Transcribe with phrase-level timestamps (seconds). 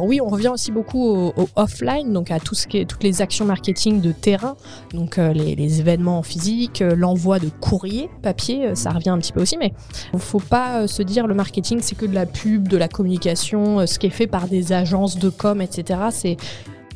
[0.00, 3.44] Alors oui, on revient aussi beaucoup au, offline, donc à tout ce toutes les actions
[3.44, 4.56] marketing de terrain,
[4.94, 9.42] donc euh, les, événements physiques, euh, l'envoi de courrier papier, ça revient un petit peu
[9.42, 9.74] aussi, mais
[10.14, 12.88] il ne faut pas se dire le marketing c'est que de la pub, de la
[12.88, 16.00] communication, ce qui est fait par des agences de com, etc.
[16.12, 16.38] C'est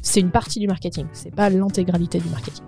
[0.01, 2.65] c'est une partie du marketing, c'est pas l'intégralité du marketing.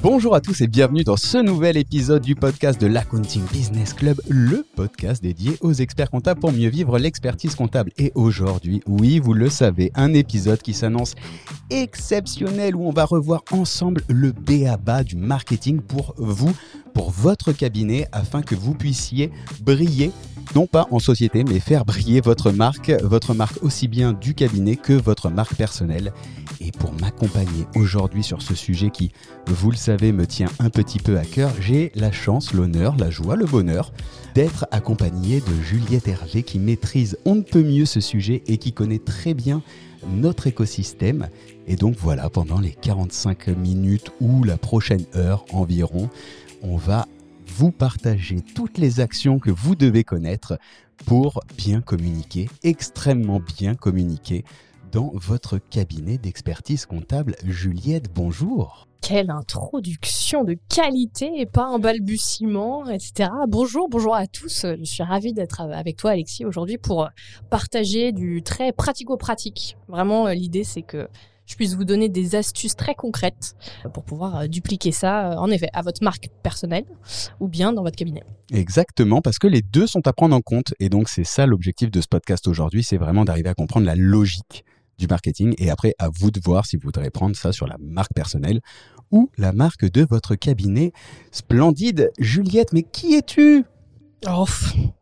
[0.00, 4.20] Bonjour à tous et bienvenue dans ce nouvel épisode du podcast de l'Accounting Business Club,
[4.28, 7.90] le podcast dédié aux experts comptables pour mieux vivre l'expertise comptable.
[7.98, 11.16] Et aujourd'hui, oui, vous le savez, un épisode qui s'annonce
[11.70, 16.52] exceptionnel où on va revoir ensemble le BABA du marketing pour vous,
[16.88, 20.10] pour votre cabinet, afin que vous puissiez briller
[20.54, 24.76] non pas en société, mais faire briller votre marque, votre marque aussi bien du cabinet
[24.76, 26.12] que votre marque personnelle.
[26.60, 29.12] Et pour m'accompagner aujourd'hui sur ce sujet qui,
[29.46, 33.10] vous le savez, me tient un petit peu à cœur, j'ai la chance, l'honneur, la
[33.10, 33.92] joie, le bonheur
[34.34, 38.72] d'être accompagné de Juliette Hervé qui maîtrise on ne peut mieux ce sujet et qui
[38.72, 39.62] connaît très bien
[40.06, 41.28] notre écosystème.
[41.66, 46.08] Et donc voilà, pendant les 45 minutes ou la prochaine heure environ,
[46.62, 47.06] on va
[47.46, 50.58] vous partager toutes les actions que vous devez connaître
[51.06, 54.44] pour bien communiquer, extrêmement bien communiquer
[54.92, 57.36] dans votre cabinet d'expertise comptable.
[57.44, 58.86] Juliette, bonjour.
[59.00, 63.30] Quelle introduction de qualité et pas un balbutiement, etc.
[63.46, 64.66] Bonjour, bonjour à tous.
[64.66, 67.08] Je suis ravie d'être avec toi, Alexis, aujourd'hui pour
[67.48, 69.76] partager du très pratico-pratique.
[69.88, 71.08] Vraiment, l'idée, c'est que
[71.48, 73.56] je puisse vous donner des astuces très concrètes
[73.94, 76.84] pour pouvoir euh, dupliquer ça, euh, en effet, à votre marque personnelle
[77.40, 78.22] ou bien dans votre cabinet.
[78.52, 80.74] Exactement, parce que les deux sont à prendre en compte.
[80.78, 83.96] Et donc, c'est ça l'objectif de ce podcast aujourd'hui, c'est vraiment d'arriver à comprendre la
[83.96, 84.64] logique
[84.98, 85.54] du marketing.
[85.58, 88.60] Et après, à vous de voir si vous voudrez prendre ça sur la marque personnelle
[89.10, 90.92] ou la marque de votre cabinet.
[91.32, 92.10] Splendide.
[92.18, 93.64] Juliette, mais qui es-tu?
[94.26, 94.46] Oh,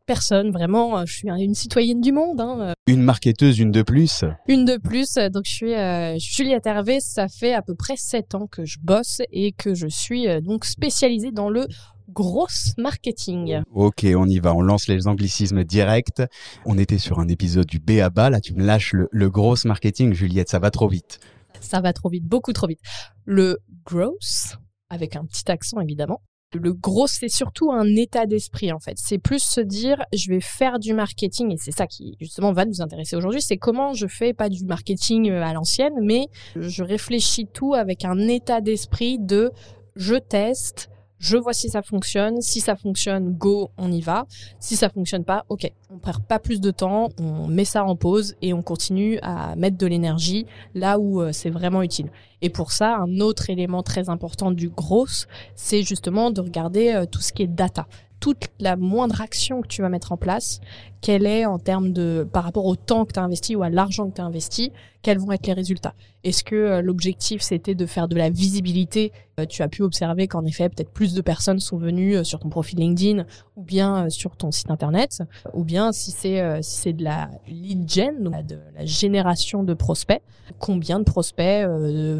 [0.05, 1.05] personne, vraiment.
[1.07, 2.41] Je suis une citoyenne du monde.
[2.41, 2.59] Hein.
[2.61, 2.73] Euh.
[2.87, 4.25] Une marketeuse, une de plus.
[4.47, 5.15] Une de plus.
[5.33, 7.01] Donc je suis euh, Juliette Hervé.
[7.01, 10.41] Ça fait à peu près sept ans que je bosse et que je suis euh,
[10.41, 11.67] donc spécialisée dans le
[12.11, 12.47] gros
[12.79, 13.63] marketing.
[13.73, 14.55] Ok, on y va.
[14.55, 16.23] On lance les anglicismes directs.
[16.67, 18.31] On était sur un épisode du BABA.
[18.31, 20.51] Là, tu me lâches le, le gros marketing, Juliette.
[20.51, 21.21] Ça va trop vite.
[21.61, 22.81] Ça va trop vite, beaucoup trop vite.
[23.25, 24.57] Le gross,
[24.91, 26.21] avec un petit accent évidemment,
[26.55, 28.95] le gros, c'est surtout un état d'esprit en fait.
[28.97, 32.65] C'est plus se dire, je vais faire du marketing et c'est ça qui justement va
[32.65, 33.43] nous intéresser aujourd'hui.
[33.43, 38.05] C'est comment je fais pas du marketing euh, à l'ancienne, mais je réfléchis tout avec
[38.05, 39.51] un état d'esprit de
[39.97, 42.41] je teste, je vois si ça fonctionne.
[42.41, 44.27] Si ça fonctionne, go, on y va.
[44.59, 47.97] Si ça fonctionne pas, ok, on perd pas plus de temps, on met ça en
[47.97, 52.11] pause et on continue à mettre de l'énergie là où euh, c'est vraiment utile.
[52.43, 55.07] Et pour ça, un autre élément très important du gros,
[55.55, 57.87] c'est justement de regarder euh, tout ce qui est data
[58.21, 60.61] toute la moindre action que tu vas mettre en place,
[61.01, 63.71] quelle est en termes de par rapport au temps que tu as investi ou à
[63.71, 65.95] l'argent que tu as investi, quels vont être les résultats?
[66.25, 69.13] Est-ce que euh, l'objectif c'était de faire de la visibilité?
[69.39, 72.41] Euh, Tu as pu observer qu'en effet peut-être plus de personnes sont venues euh, sur
[72.41, 73.25] ton profil LinkedIn
[73.55, 75.23] ou bien sur ton site internet,
[75.55, 80.21] ou bien si c'est si c'est de la lead gen, de la génération de prospects,
[80.59, 81.67] combien de prospects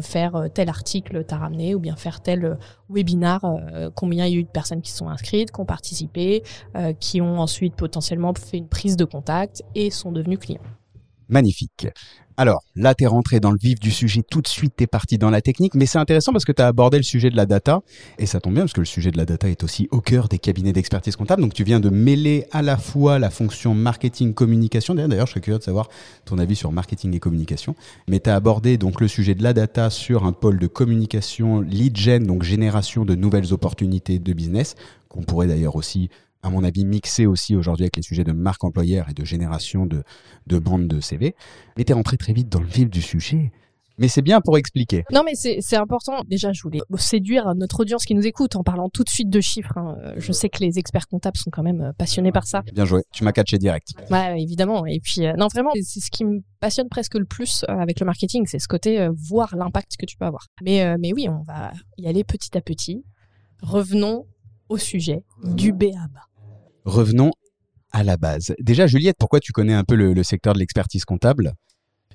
[0.01, 2.57] faire tel article t'as ramené ou bien faire tel
[2.89, 3.45] webinar,
[3.93, 6.41] combien il y a eu de personnes qui sont inscrites, qui ont participé,
[6.99, 10.61] qui ont ensuite potentiellement fait une prise de contact et sont devenus clients.
[11.29, 11.87] Magnifique.
[12.39, 14.87] Alors, là, tu es rentré dans le vif du sujet, tout de suite, tu es
[14.87, 17.35] parti dans la technique, mais c'est intéressant parce que tu as abordé le sujet de
[17.35, 17.81] la data,
[18.19, 20.27] et ça tombe bien parce que le sujet de la data est aussi au cœur
[20.27, 24.93] des cabinets d'expertise comptable, donc tu viens de mêler à la fois la fonction marketing-communication,
[24.93, 25.89] d'ailleurs, je serais curieux de savoir
[26.25, 27.75] ton avis sur marketing et communication,
[28.07, 31.61] mais tu as abordé donc le sujet de la data sur un pôle de communication
[31.61, 34.75] lead gen, donc génération de nouvelles opportunités de business,
[35.09, 36.11] qu'on pourrait d'ailleurs aussi
[36.43, 39.85] à mon avis, mixé aussi aujourd'hui avec les sujets de marque employeur et de génération
[39.85, 40.03] de,
[40.47, 41.35] de bandes de CV.
[41.77, 43.51] Es rentré très vite dans le vif du sujet.
[43.99, 45.03] Mais c'est bien pour expliquer.
[45.11, 46.21] Non, mais c'est important.
[46.27, 49.41] Déjà, je voulais séduire notre audience qui nous écoute en parlant tout de suite de
[49.41, 49.75] chiffres.
[49.75, 49.97] Hein.
[50.17, 52.61] Je sais que les experts comptables sont quand même euh, passionnés par ça.
[52.73, 53.01] Bien joué.
[53.11, 53.93] Tu m'as catché direct.
[54.11, 54.85] Ouais, évidemment.
[54.85, 57.99] Et puis, euh, non, vraiment, c'est ce qui me passionne presque le plus euh, avec
[57.99, 60.45] le marketing, c'est ce côté voir l'impact que tu peux avoir.
[60.61, 63.03] Mais, mais oui, on va y aller petit à petit.
[63.63, 64.25] Revenons
[64.69, 66.21] au sujet du BABA.
[66.85, 67.31] Revenons
[67.91, 68.53] à la base.
[68.59, 71.53] Déjà, Juliette, pourquoi tu connais un peu le, secteur de l'expertise comptable?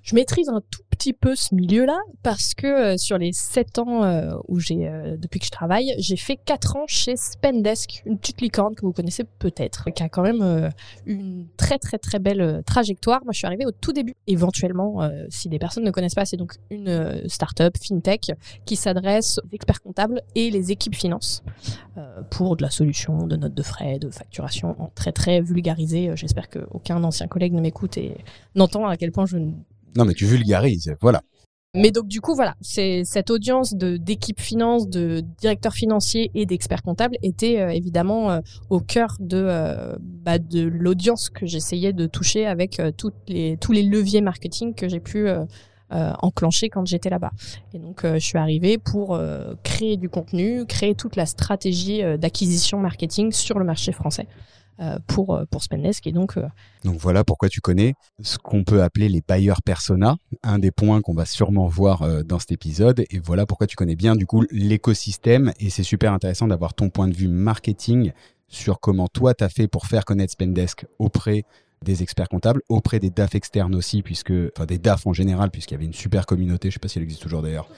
[0.03, 4.05] Je maîtrise un tout petit peu ce milieu-là parce que euh, sur les sept ans
[4.05, 8.19] euh, où j'ai euh, depuis que je travaille, j'ai fait quatre ans chez Spendesk, une
[8.19, 10.71] petite licorne que vous connaissez peut-être, qui a quand même
[11.07, 13.21] une très très très belle trajectoire.
[13.25, 14.15] Moi, je suis arrivée au tout début.
[14.29, 18.31] Éventuellement, si des personnes ne connaissent pas, c'est donc une start-up fintech
[18.65, 21.43] qui s'adresse aux experts comptables et les équipes finance
[22.31, 26.13] pour de la solution de notes de frais, de facturation en très très vulgarisé.
[26.15, 28.19] J'espère qu'aucun ancien collègue ne m'écoute et
[28.55, 29.53] n'entend à quel point je ne
[29.97, 31.23] non, mais tu vulgarises, voilà.
[31.75, 36.45] Mais donc du coup voilà, c'est cette audience de d'équipe finance, de directeurs financiers et
[36.45, 41.95] d'experts comptables était euh, évidemment euh, au cœur de euh, bah, de l'audience que j'essayais
[41.95, 42.83] de toucher avec
[43.27, 45.29] les tous les leviers marketing que j'ai pu
[45.91, 47.33] enclencher quand j'étais là-bas.
[47.73, 49.19] Et donc je suis arrivée pour
[49.63, 54.27] créer du contenu, créer toute la stratégie d'acquisition marketing sur le marché français.
[54.81, 56.07] Euh, pour, euh, Spendesk.
[56.07, 60.71] Euh, donc voilà pourquoi tu connais ce qu'on peut appeler les buyers persona, un des
[60.71, 63.05] points qu'on va sûrement voir dans cet épisode.
[63.11, 65.53] Et voilà pourquoi tu connais bien du coup l'écosystème.
[65.61, 68.13] Et c'est super intéressant d'avoir ton point de vue marketing
[68.49, 71.45] sur comment toi tu as fait pour faire connaître Spendesk auprès
[71.83, 75.75] des experts comptables, auprès des DAF externes aussi, puisque, enfin des DAF en général, puisqu'il
[75.75, 77.69] y avait une super communauté, je ne sais pas si elle existe toujours d'ailleurs,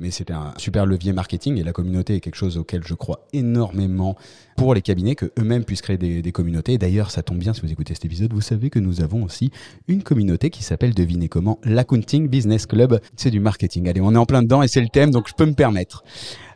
[0.00, 3.26] mais c'était un super levier marketing et la communauté est quelque chose auquel je crois
[3.32, 4.16] énormément
[4.56, 6.78] pour les cabinets, que eux-mêmes puissent créer des, communautés.
[6.78, 9.50] D'ailleurs, ça tombe bien si vous écoutez cet épisode, vous savez que nous avons aussi
[9.88, 13.00] une communauté qui s'appelle, devinez comment, l'Accounting Business Club.
[13.16, 13.88] C'est du marketing.
[13.88, 16.04] Allez, on est en plein dedans et c'est le thème, donc je peux me permettre.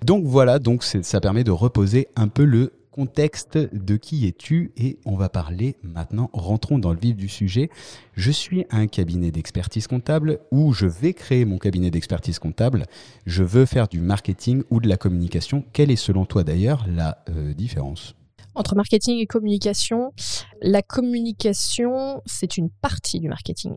[0.04, 4.98] Donc voilà, donc ça permet de reposer un peu le contexte de qui es-tu et
[5.04, 7.70] on va parler maintenant, rentrons dans le vif du sujet.
[8.14, 12.86] Je suis un cabinet d'expertise comptable où je vais créer mon cabinet d'expertise comptable.
[13.24, 15.64] Je veux faire du marketing ou de la communication.
[15.72, 18.16] Quelle est selon toi d'ailleurs la euh, différence?
[18.56, 20.12] Entre marketing et communication,
[20.60, 23.76] la communication, c'est une partie du marketing.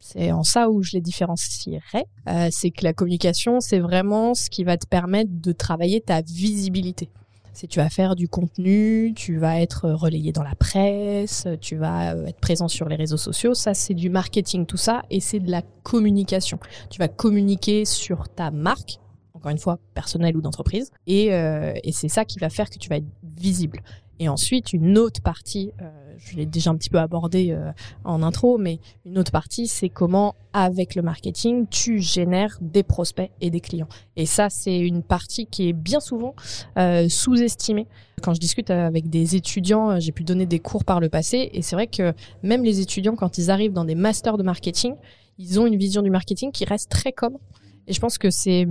[0.00, 2.06] C'est en ça où je les différencierais.
[2.26, 6.22] Euh, c'est que la communication, c'est vraiment ce qui va te permettre de travailler ta
[6.22, 7.10] visibilité
[7.52, 12.14] c'est tu vas faire du contenu, tu vas être relayé dans la presse, tu vas
[12.14, 13.54] euh, être présent sur les réseaux sociaux.
[13.54, 16.58] Ça, c'est du marketing, tout ça, et c'est de la communication.
[16.90, 18.98] Tu vas communiquer sur ta marque,
[19.34, 22.78] encore une fois, personnelle ou d'entreprise, et, euh, et c'est ça qui va faire que
[22.78, 23.06] tu vas être
[23.36, 23.80] visible.
[24.22, 27.72] Et ensuite, une autre partie, euh, je l'ai déjà un petit peu abordé euh,
[28.04, 33.32] en intro, mais une autre partie, c'est comment, avec le marketing, tu génères des prospects
[33.40, 33.88] et des clients.
[34.14, 36.36] Et ça, c'est une partie qui est bien souvent
[36.78, 37.88] euh, sous-estimée.
[38.22, 41.60] Quand je discute avec des étudiants, j'ai pu donner des cours par le passé, et
[41.60, 42.14] c'est vrai que
[42.44, 44.94] même les étudiants, quand ils arrivent dans des masters de marketing,
[45.38, 47.38] ils ont une vision du marketing qui reste très comme.
[47.88, 48.68] Et je pense que c'est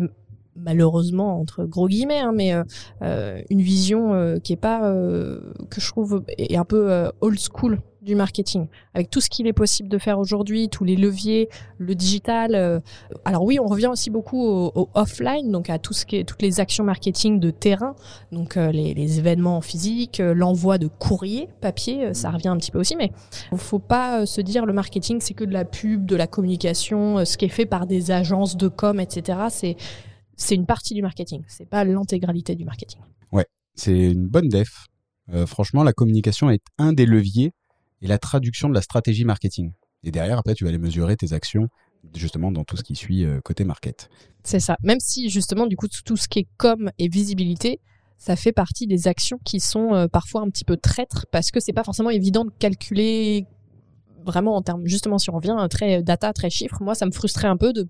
[0.56, 2.64] malheureusement entre gros guillemets, hein, mais euh,
[3.02, 7.80] euh, une vision euh, qui est pas que je trouve est un peu old school
[8.02, 8.66] du marketing,
[8.96, 12.82] avec tout ce qu'il est possible de faire aujourd'hui, tous les leviers, le digital.
[13.26, 16.42] alors oui, on revient aussi beaucoup au, offline, donc à tout ce qui est toutes
[16.42, 17.96] les actions marketing de terrain,
[18.32, 22.96] donc les, les, événements physiques, l'envoi de courrier papier, ça revient un petit peu aussi,
[22.96, 23.12] mais
[23.56, 27.38] faut pas se dire le marketing c'est que de la pub, de la communication, ce
[27.38, 29.38] qui est fait par des agences de com, etc.
[29.50, 29.78] C'est
[30.42, 33.00] c'est une partie du marketing, c'est pas l'intégralité du marketing.
[33.32, 33.46] Ouais,
[33.76, 34.88] c'est une bonne def.
[35.32, 37.54] Euh, franchement, la communication est un des leviers
[38.02, 39.72] et la traduction de la stratégie marketing.
[40.04, 41.68] Et derrière, après, tu vas aller mesurer tes actions
[42.16, 44.10] justement dans tout ce qui suit euh, côté market.
[44.44, 44.78] C'est ça.
[44.82, 47.80] Même si justement, du coup, tout ce qui est com et visibilité,
[48.18, 51.60] ça fait partie des actions qui sont euh, parfois un petit peu traîtres parce que
[51.60, 53.46] c'est pas forcément évident de calculer
[54.26, 57.48] vraiment en termes, justement, si on revient très data, très chiffres, moi, ça me frustrait
[57.48, 57.88] un peu de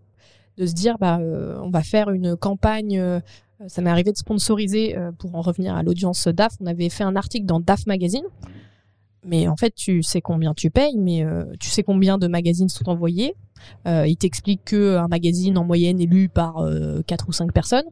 [0.57, 3.19] de se dire bah euh, on va faire une campagne euh,
[3.67, 7.03] ça m'est arrivé de sponsoriser euh, pour en revenir à l'audience DAF on avait fait
[7.03, 8.23] un article dans DAF magazine.
[9.23, 11.23] Mais en fait tu sais combien tu payes mais
[11.59, 13.35] tu sais combien de magazines sont envoyés.
[13.85, 16.67] Il t'explique que un magazine en moyenne est lu par
[17.05, 17.85] 4 ou 5 personnes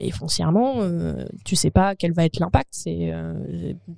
[0.00, 2.68] mais foncièrement, euh, tu sais pas quel va être l'impact.
[2.70, 3.34] C'est, euh,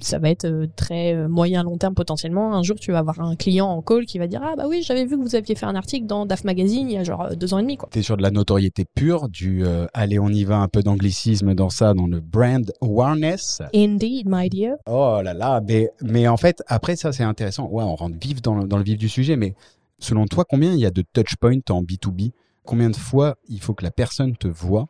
[0.00, 2.54] ça va être euh, très moyen long terme potentiellement.
[2.54, 4.82] Un jour, tu vas avoir un client en call qui va dire ah bah oui,
[4.82, 7.36] j'avais vu que vous aviez fait un article dans DAF Magazine il y a genre
[7.36, 7.88] deux ans et demi quoi.
[7.90, 11.70] T'es sur de la notoriété pure, du allez on y va un peu d'anglicisme dans
[11.70, 13.62] ça, dans le brand awareness.
[13.74, 14.76] Indeed, my dear.
[14.86, 17.68] Oh là là, mais mais en fait après ça c'est intéressant.
[17.68, 19.54] Ouais, on rentre vif dans le, dans le vif du sujet, mais
[19.98, 22.32] selon toi, combien il y a de touch points en B2B
[22.64, 24.86] Combien de fois il faut que la personne te voit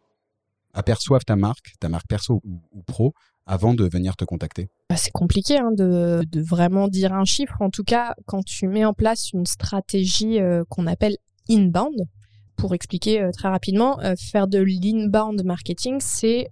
[0.72, 3.12] aperçoivent ta marque, ta marque perso ou, pro,
[3.46, 7.56] avant de venir te contacter bah, C'est compliqué hein, de, vraiment dire un chiffre.
[7.60, 11.16] En tout cas, quand tu mets en place une stratégie euh, qu'on appelle
[11.50, 11.96] inbound,
[12.56, 16.48] pour expliquer euh, très rapidement, euh, faire de l'inbound marketing, c'est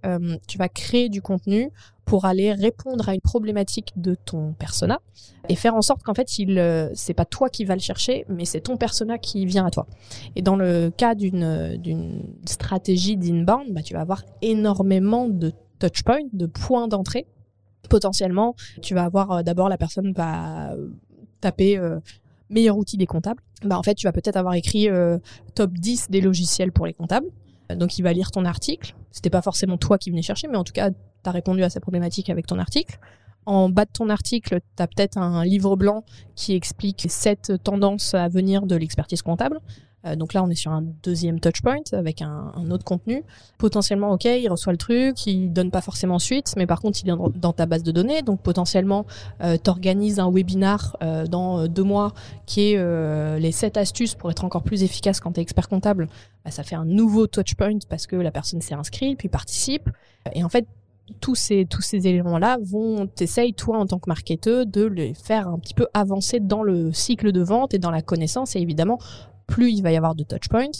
[0.47, 1.69] tu vas créer du contenu
[2.11, 4.99] pour aller répondre à une problématique de ton persona
[5.47, 6.61] et faire en sorte qu'en fait, il
[6.93, 9.87] c'est pas toi qui vas le chercher, mais c'est ton persona qui vient à toi.
[10.35, 16.47] Et dans le cas d'une stratégie d'inbound, bah, tu vas avoir énormément de touchpoints, de
[16.47, 17.27] points d'entrée.
[17.87, 20.75] Potentiellement, tu vas avoir d'abord la personne va
[21.39, 21.79] taper
[22.49, 25.17] meilleur outil des comptables, bah en fait tu vas peut-être avoir écrit euh,
[25.55, 27.27] top 10 des logiciels pour les comptables.
[27.73, 28.95] Donc il va lire ton article.
[29.11, 30.89] C'était pas forcément toi qui venais chercher, mais en tout cas,
[31.23, 32.99] tu as répondu à sa problématique avec ton article.
[33.45, 36.03] En bas de ton article, tu as peut-être un livre blanc
[36.35, 39.59] qui explique sept tendances à venir de l'expertise comptable.
[40.05, 43.23] Euh, donc là, on est sur un deuxième touchpoint avec un, autre contenu.
[43.57, 47.09] Potentiellement, ok, il reçoit le truc, il donne pas forcément suite, mais par contre, il
[47.09, 48.21] est dans ta base de données.
[48.21, 49.05] Donc potentiellement,
[49.43, 52.13] euh, tu organises un webinar euh, dans deux mois
[52.45, 56.07] qui est les sept astuces pour être encore plus efficace quand tu es expert comptable.
[56.43, 59.89] Bah, ça fait un nouveau touchpoint parce que la personne s'est inscrite, puis participe.
[60.33, 60.67] Et en fait,
[61.19, 65.73] tous ces, éléments-là vont, t'essayes, toi, en tant que marketeur, de les faire un petit
[65.73, 68.99] peu avancer dans le cycle de vente et dans la connaissance et évidemment
[69.51, 70.71] plus il va y avoir de touch points,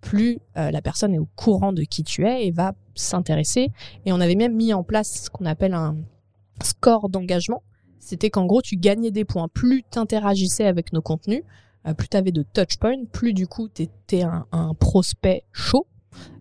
[0.00, 3.70] plus euh, la personne est au courant de qui tu es et va s'intéresser.
[4.04, 5.96] Et on avait même mis en place ce qu'on appelle un
[6.62, 7.62] score d'engagement.
[7.98, 9.48] C'était qu'en gros, tu gagnais des points.
[9.48, 11.42] Plus tu interagissais avec nos contenus,
[11.86, 15.86] euh, plus tu avais de touch points, plus du coup tu étais un, prospect chaud.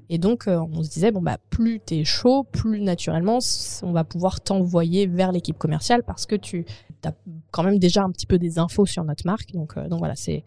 [0.09, 3.39] Et donc, euh, on se disait, bon, bah, plus tu es chaud, plus naturellement,
[3.83, 6.65] on va pouvoir t'envoyer vers l'équipe commerciale parce que tu
[7.05, 7.13] as
[7.51, 9.51] quand même déjà un petit peu des infos sur notre marque.
[9.51, 10.43] Donc, donc voilà, c'est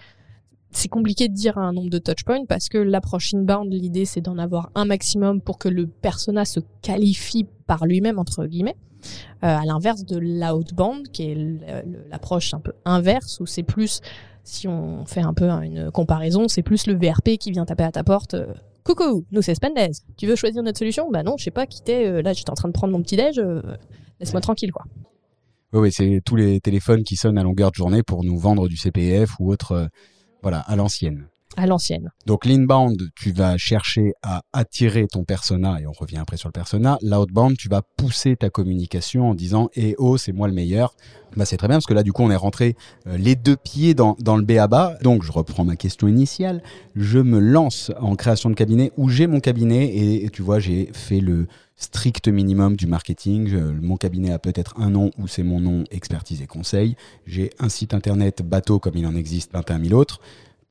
[0.73, 4.38] c'est compliqué de dire un nombre de touchpoints parce que l'approche inbound, l'idée c'est d'en
[4.38, 8.76] avoir un maximum pour que le persona se qualifie par lui-même entre guillemets.
[9.45, 11.37] Euh, à l'inverse de l'outbound, qui est
[12.11, 14.00] l'approche un peu inverse où c'est plus,
[14.45, 17.92] si on fait un peu une comparaison, c'est plus le VRP qui vient taper à
[17.92, 18.37] ta porte.
[18.88, 19.90] Euh, Coucou, nous c'est Spendez.
[20.16, 21.10] Tu veux choisir notre solution?
[21.10, 22.06] Bah non, je sais pas, quitter.
[22.06, 23.40] Euh, là, j'étais en train de prendre mon petit déj.
[24.20, 24.84] Laisse-moi tranquille, quoi.
[25.72, 28.68] Oui, oui c'est tous les téléphones qui sonnent à longueur de journée pour nous vendre
[28.68, 29.88] du CPF ou autre
[30.42, 31.28] voilà, à l'ancienne.
[31.56, 32.11] À l'ancienne.
[32.26, 36.52] Donc l'inbound, tu vas chercher à attirer ton persona, et on revient après sur le
[36.52, 36.99] persona.
[37.02, 40.94] L'outbound, tu vas pousser ta communication en disant Eh oh, c'est moi le meilleur.
[41.37, 43.56] Bah, c'est très bien parce que là, du coup, on est rentré euh, les deux
[43.56, 44.99] pieds dans, dans le BABA.
[45.02, 46.62] Donc, je reprends ma question initiale.
[46.94, 50.90] Je me lance en création de cabinet où j'ai mon cabinet et, tu vois, j'ai
[50.92, 53.52] fait le strict minimum du marketing.
[53.80, 56.97] mon cabinet a peut-être un nom où c'est mon nom expertise et conseil.
[57.26, 60.21] J'ai un site internet bateau comme il en existe 21 000 autres.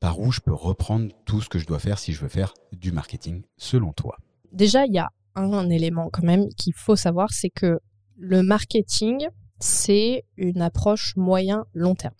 [0.02, 2.54] Par où je peux reprendre tout ce que je dois faire si je veux faire
[2.72, 4.16] du marketing selon toi
[4.50, 7.78] Déjà, il y a un élément quand même qu'il faut savoir, c'est que
[8.16, 9.28] le marketing,
[9.60, 12.16] c'est une approche moyen-long terme.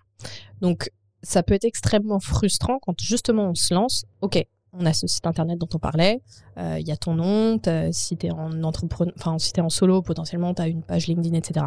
[0.60, 0.92] Donc,
[1.24, 4.04] ça peut être extrêmement frustrant quand justement on se lance.
[4.20, 4.40] Ok,
[4.72, 6.22] on a ce site internet dont on parlait,
[6.58, 7.60] euh, il y a ton nom,
[7.90, 11.66] si tu es en si es en solo, potentiellement tu as une page LinkedIn, etc.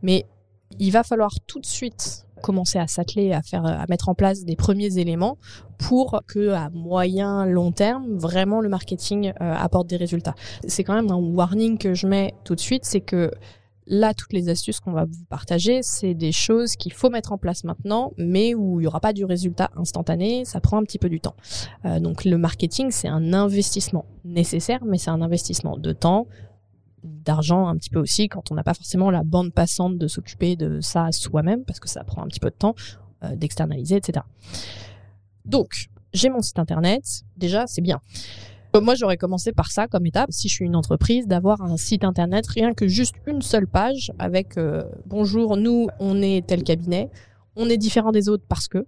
[0.00, 0.26] Mais
[0.78, 4.44] il va falloir tout de suite commencer à s'atteler à faire à mettre en place
[4.44, 5.38] des premiers éléments
[5.78, 10.34] pour que à moyen long terme vraiment le marketing euh, apporte des résultats.
[10.68, 13.30] C'est quand même un warning que je mets tout de suite, c'est que
[13.88, 17.38] Là, toutes les astuces qu'on va vous partager, c'est des choses qu'il faut mettre en
[17.38, 20.98] place maintenant, mais où il n'y aura pas du résultat instantané, ça prend un petit
[20.98, 21.36] peu du temps.
[21.84, 26.26] Euh, donc le marketing, c'est un investissement nécessaire, mais c'est un investissement de temps,
[27.02, 30.56] d'argent un petit peu aussi, quand on n'a pas forcément la bande passante de s'occuper
[30.56, 32.74] de ça soi-même, parce que ça prend un petit peu de temps
[33.24, 34.24] euh, d'externaliser, etc.
[35.44, 37.04] Donc, j'ai mon site internet,
[37.36, 38.00] déjà, c'est bien.
[38.82, 42.04] Moi, j'aurais commencé par ça comme étape, si je suis une entreprise, d'avoir un site
[42.04, 47.10] internet, rien que juste une seule page avec euh, bonjour, nous, on est tel cabinet,
[47.54, 48.86] on est différent des autres parce que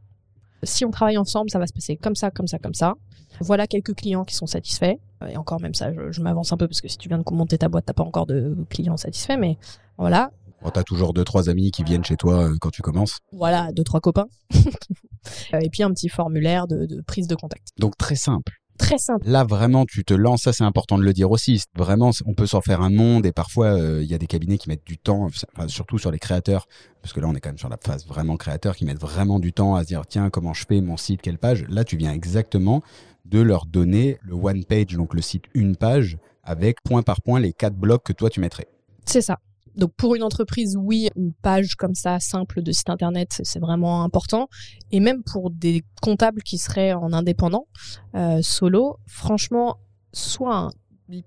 [0.62, 2.94] si on travaille ensemble, ça va se passer comme ça, comme ça, comme ça.
[3.40, 4.96] Voilà quelques clients qui sont satisfaits.
[5.28, 7.58] Et encore même ça, je, m'avance un peu parce que si tu viens de monter
[7.58, 9.58] ta boîte, t'as pas encore de clients satisfaits, mais
[9.96, 10.30] voilà.
[10.64, 13.18] Tu t'as toujours deux trois amis qui viennent chez toi euh, quand tu commences.
[13.32, 14.26] Voilà, deux trois copains.
[15.52, 17.68] et puis un petit formulaire de prise de contact.
[17.78, 19.28] Donc très simple très simple.
[19.28, 20.42] Là, vraiment, tu te lances.
[20.42, 21.62] Ça, c'est important de le dire aussi.
[21.76, 24.56] Vraiment, on peut s'en faire un monde et parfois, euh, il y a des cabinets
[24.56, 25.28] qui mettent du temps,
[25.66, 26.66] surtout sur les créateurs,
[27.02, 29.38] parce que là, on est quand même sur la phase vraiment créateur, qui mettent vraiment
[29.38, 31.66] du temps à se dire, tiens, comment je fais mon site, quelle page?
[31.68, 32.82] Là, tu viens exactement
[33.28, 37.40] de leur donner le one page, donc le site une page, avec point par point
[37.40, 38.66] les quatre blocs que toi, tu mettrais.
[39.04, 39.38] C'est ça.
[39.76, 44.02] Donc pour une entreprise, oui, une page comme ça simple de site internet, c'est vraiment
[44.02, 44.48] important.
[44.90, 47.68] Et même pour des comptables qui seraient en indépendant,
[48.16, 49.76] euh, solo, franchement,
[50.12, 50.70] soit un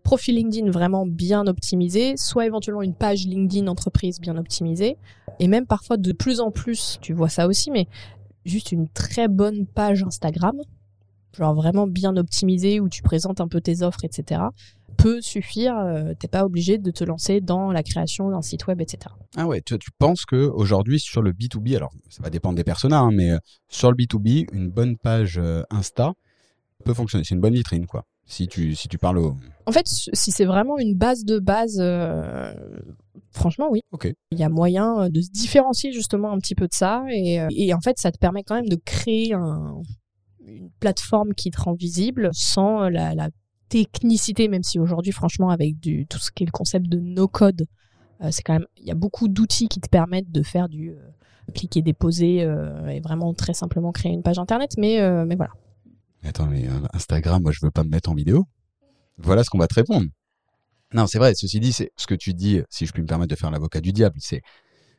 [0.03, 4.97] profil LinkedIn vraiment bien optimisé, soit éventuellement une page LinkedIn entreprise bien optimisée,
[5.39, 7.87] et même parfois de plus en plus, tu vois ça aussi, mais
[8.43, 10.59] juste une très bonne page Instagram
[11.37, 14.41] genre vraiment bien optimisé où tu présentes un peu tes offres, etc.,
[14.97, 15.77] peut suffire.
[15.77, 19.13] Euh, T'es pas obligé de te lancer dans la création d'un site web, etc.
[19.37, 22.63] Ah ouais, tu, tu penses que aujourd'hui sur le B2B, alors ça va dépendre des
[22.63, 23.37] personas, hein, mais euh,
[23.69, 26.13] sur le B2B, une bonne page euh, Insta
[26.83, 27.23] peut fonctionner.
[27.23, 28.03] C'est une bonne vitrine, quoi.
[28.25, 29.35] Si tu, si tu parles au...
[29.65, 32.53] En fait, si c'est vraiment une base de base, euh,
[33.31, 33.81] franchement, oui.
[33.91, 34.11] Ok.
[34.31, 37.03] Il y a moyen de se différencier justement un petit peu de ça.
[37.11, 39.81] Et, et en fait, ça te permet quand même de créer un-
[40.45, 43.29] une plateforme qui te rend visible sans la, la
[43.69, 47.65] technicité, même si aujourd'hui, franchement, avec du, tout ce qui est le concept de no-code,
[48.21, 50.91] euh, c'est quand même, il y a beaucoup d'outils qui te permettent de faire du
[50.91, 50.95] euh,
[51.51, 54.73] cliquer, déposer euh, et vraiment très simplement créer une page internet.
[54.77, 55.51] Mais, euh, mais voilà.
[56.23, 58.45] Attends, mais euh, Instagram, moi, je veux pas me mettre en vidéo.
[59.17, 60.07] Voilà ce qu'on va te répondre.
[60.93, 61.33] Non, c'est vrai.
[61.35, 63.81] Ceci dit, c'est ce que tu dis, si je puis me permettre de faire l'avocat
[63.81, 64.41] du diable, c'est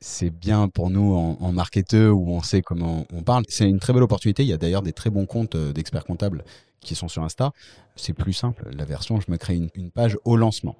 [0.02, 3.44] c'est bien pour nous en, en où on sait comment on parle.
[3.48, 4.42] C'est une très belle opportunité.
[4.42, 6.44] Il y a d'ailleurs des très bons comptes euh, d'experts comptables
[6.80, 7.52] qui sont sur Insta.
[7.94, 8.68] C'est plus simple.
[8.76, 10.76] La version, je me crée une, page au lancement.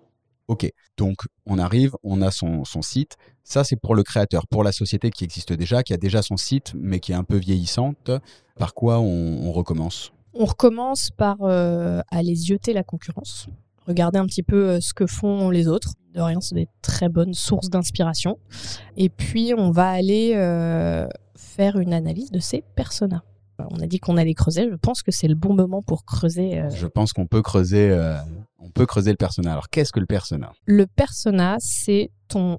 [0.48, 3.16] Ok, donc on arrive, on a son, site.
[3.44, 6.36] Ça, c'est pour le créateur, pour la société qui existe déjà, qui a déjà son
[6.36, 8.10] site, mais qui est un peu vieillissante.
[8.58, 10.12] Par quoi on, on recommence?
[10.34, 13.46] On recommence par euh, aller zioter la concurrence,
[13.86, 15.94] regarder un petit peu euh, ce que font les autres.
[16.14, 18.38] De rien, c'est des très bonnes sources d'inspiration.
[18.96, 23.22] Et puis, on va aller euh, faire une analyse de ces personas.
[23.70, 24.68] On a dit qu'on allait creuser.
[24.70, 26.58] Je pense que c'est le bon moment pour creuser.
[26.58, 26.68] euh.
[26.70, 28.16] Je pense qu'on peut creuser, euh,
[28.58, 29.52] on peut creuser le persona.
[29.52, 30.52] Alors, qu'est-ce que le persona?
[30.66, 32.58] Le persona, c'est ton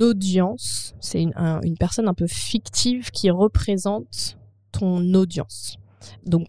[0.00, 0.94] audience.
[1.00, 4.36] C'est une, un- une personne un peu fictive qui représente
[4.72, 5.76] ton audience.
[6.24, 6.48] Donc,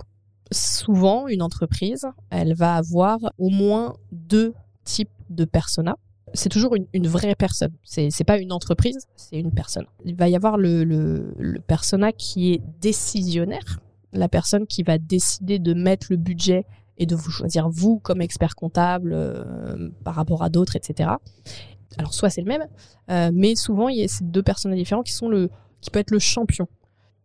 [0.51, 5.97] souvent, une entreprise, elle va avoir au moins deux types de personas.
[6.33, 7.71] C'est toujours une, vraie personne.
[7.83, 9.85] C'est c'est pas une entreprise, c'est une personne.
[10.05, 11.33] Il va y avoir le,
[11.67, 13.79] persona qui est décisionnaire,
[14.11, 16.65] la personne qui va décider de mettre le budget
[16.97, 21.11] et de vous choisir vous comme expert comptable euh, par rapport à d'autres, etc.
[21.97, 22.67] Alors soit c'est le même,
[23.09, 25.49] euh, mais souvent il y a ces deux personnages différents qui sont le,
[25.79, 26.67] qui peut être le champion.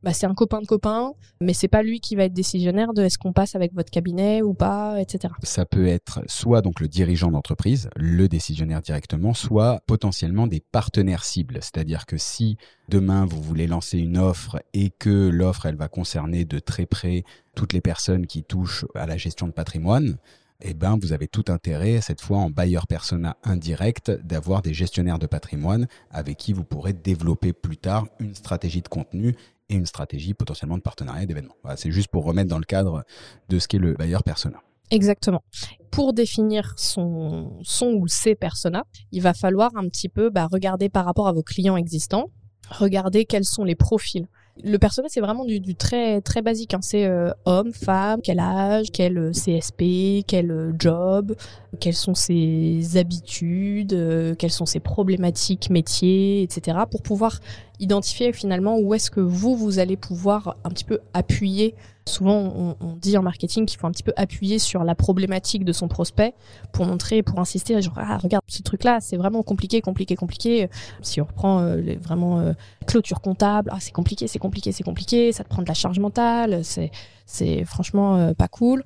[0.02, 3.02] Bah, c'est un copain de copain, mais c'est pas lui qui va être décisionnaire de
[3.02, 5.32] est-ce qu'on passe avec votre cabinet ou pas, etc.
[5.44, 11.24] Ça peut être soit donc le dirigeant d'entreprise, le décisionnaire directement, soit potentiellement des partenaires
[11.24, 11.58] cibles.
[11.60, 12.56] C'est-à-dire que si
[12.88, 17.22] demain vous voulez lancer une offre et que l'offre elle va concerner de très près
[17.54, 20.16] toutes les personnes qui touchent à la gestion de patrimoine,
[20.64, 25.18] eh ben, vous avez tout intérêt, cette fois en buyer persona indirect, d'avoir des gestionnaires
[25.18, 29.36] de patrimoine avec qui vous pourrez développer plus tard une stratégie de contenu
[29.68, 31.56] et une stratégie potentiellement de partenariat et d'événements.
[31.62, 33.04] Voilà, c'est juste pour remettre dans le cadre
[33.48, 34.60] de ce qu'est le buyer persona.
[34.90, 35.42] Exactement.
[35.90, 40.88] Pour définir son, son ou ses personas, il va falloir un petit peu bah, regarder
[40.88, 42.30] par rapport à vos clients existants,
[42.68, 44.26] regarder quels sont les profils.
[44.62, 46.74] Le persona, c'est vraiment du, très très basique.
[46.74, 46.80] hein.
[46.82, 51.34] C'est euh, homme, femme, quel âge, quel euh, CSP, quel euh, job,
[51.80, 56.78] quelles sont ses habitudes, euh, quelles sont ses problématiques métiers, etc.
[56.90, 57.40] Pour pouvoir
[57.80, 61.74] identifier finalement où est-ce que vous, vous allez pouvoir un petit peu appuyer.
[62.06, 65.64] Souvent, on, on dit en marketing qu'il faut un petit peu appuyer sur la problématique
[65.64, 66.34] de son prospect
[66.72, 70.68] pour montrer, pour insister, genre, ah, regarde, ce truc-là, c'est vraiment compliqué, compliqué, compliqué.
[71.00, 72.54] Si on reprend euh, les, vraiment euh,
[72.86, 76.00] clôture comptable, ah, c'est compliqué, c'est compliqué, c'est compliqué, ça te prend de la charge
[76.00, 76.90] mentale, c'est,
[77.24, 78.82] c'est franchement euh, pas cool.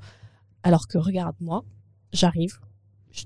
[0.63, 1.65] Alors que regarde, moi,
[2.13, 2.59] j'arrive,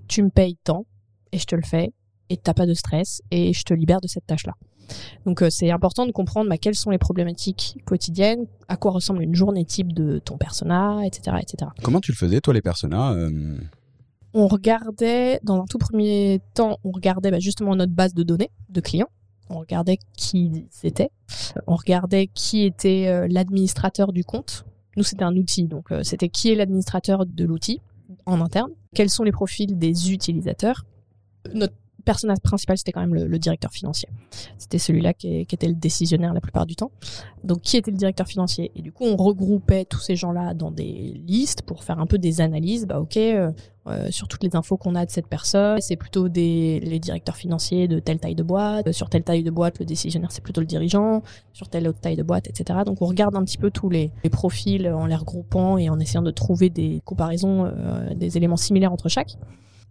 [0.06, 0.86] tu me payes tant
[1.32, 1.92] et je te le fais
[2.30, 4.54] et t'as pas de stress et je te libère de cette tâche-là.
[5.26, 9.22] Donc euh, c'est important de comprendre bah, quelles sont les problématiques quotidiennes, à quoi ressemble
[9.22, 11.36] une journée type de ton persona, etc.
[11.40, 11.70] etc.
[11.82, 13.58] Comment tu le faisais, toi, les personas euh,
[14.32, 18.50] On regardait, dans un tout premier temps, on regardait bah, justement notre base de données
[18.68, 19.10] de clients.
[19.48, 21.10] On regardait qui c'était.
[21.66, 24.64] On regardait qui était euh, l'administrateur du compte.
[24.96, 27.80] Nous, c'était un outil, donc c'était qui est l'administrateur de l'outil
[28.26, 28.70] en interne.
[28.92, 30.84] Quels sont les profils des utilisateurs?
[31.54, 34.08] Notre personnage principal, c'était quand même le, directeur financier.
[34.58, 36.90] C'était celui-là qui, était le décisionnaire la plupart du temps.
[37.44, 38.70] Donc, qui était le directeur financier?
[38.76, 42.18] Et du coup, on regroupait tous ces gens-là dans des listes pour faire un peu
[42.18, 42.86] des analyses.
[42.86, 43.50] Bah, ok, euh,
[43.86, 45.80] euh, sur toutes les infos qu'on a de cette personne.
[45.80, 48.86] C'est plutôt des, les directeurs financiers de telle taille de boîte.
[48.88, 51.22] Euh, Sur telle taille de boîte, le décisionnaire, c'est plutôt le dirigeant.
[51.52, 52.80] Sur telle autre taille de boîte, etc.
[52.84, 56.22] Donc on regarde un petit peu tous les, profils en les regroupant et en essayant
[56.22, 57.72] de trouver des comparaisons,
[58.14, 59.36] des éléments similaires entre chaque.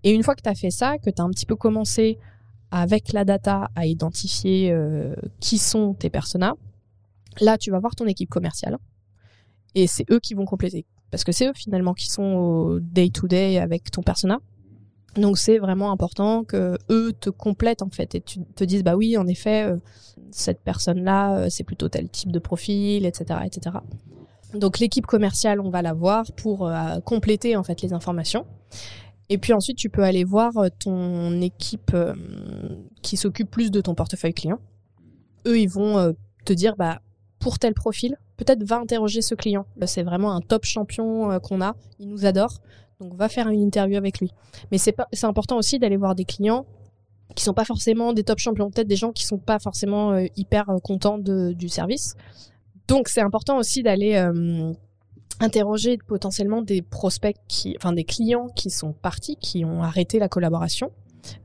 [0.03, 2.17] Et une fois que tu as fait ça, que tu as un petit peu commencé
[2.71, 6.53] avec la data à identifier euh, qui sont tes personas,
[7.41, 8.77] là tu vas voir ton équipe commerciale
[9.75, 13.09] et c'est eux qui vont compléter parce que c'est eux finalement qui sont au day
[13.09, 14.39] to day avec ton persona.
[15.15, 18.95] Donc c'est vraiment important que eux te complètent en fait et tu te dises bah
[18.95, 19.77] oui en effet euh,
[20.29, 23.77] cette personne là c'est plutôt tel type de profil etc etc.
[24.53, 28.45] Donc l'équipe commerciale, on va la voir pour euh, compléter en fait les informations.
[29.29, 32.13] Et puis ensuite, tu peux aller voir euh, ton équipe euh,
[33.01, 34.59] qui s'occupe plus de ton portefeuille client.
[35.45, 36.13] Eux, ils vont
[36.43, 36.99] te dire, bah,
[37.39, 39.65] pour tel profil, peut-être va interroger ce client.
[39.85, 41.75] C'est vraiment un top champion qu'on a.
[41.97, 42.59] Il nous adore.
[42.99, 44.33] Donc va faire une interview avec lui.
[44.71, 46.65] Mais c'est important aussi d'aller voir des clients
[47.35, 50.65] qui sont pas forcément des top champions, peut-être des gens qui sont pas forcément hyper
[50.83, 52.17] contents du service.
[52.89, 54.73] Donc c'est important aussi d'aller euh,
[55.39, 60.29] interroger potentiellement des prospects, qui, enfin des clients qui sont partis, qui ont arrêté la
[60.29, 60.91] collaboration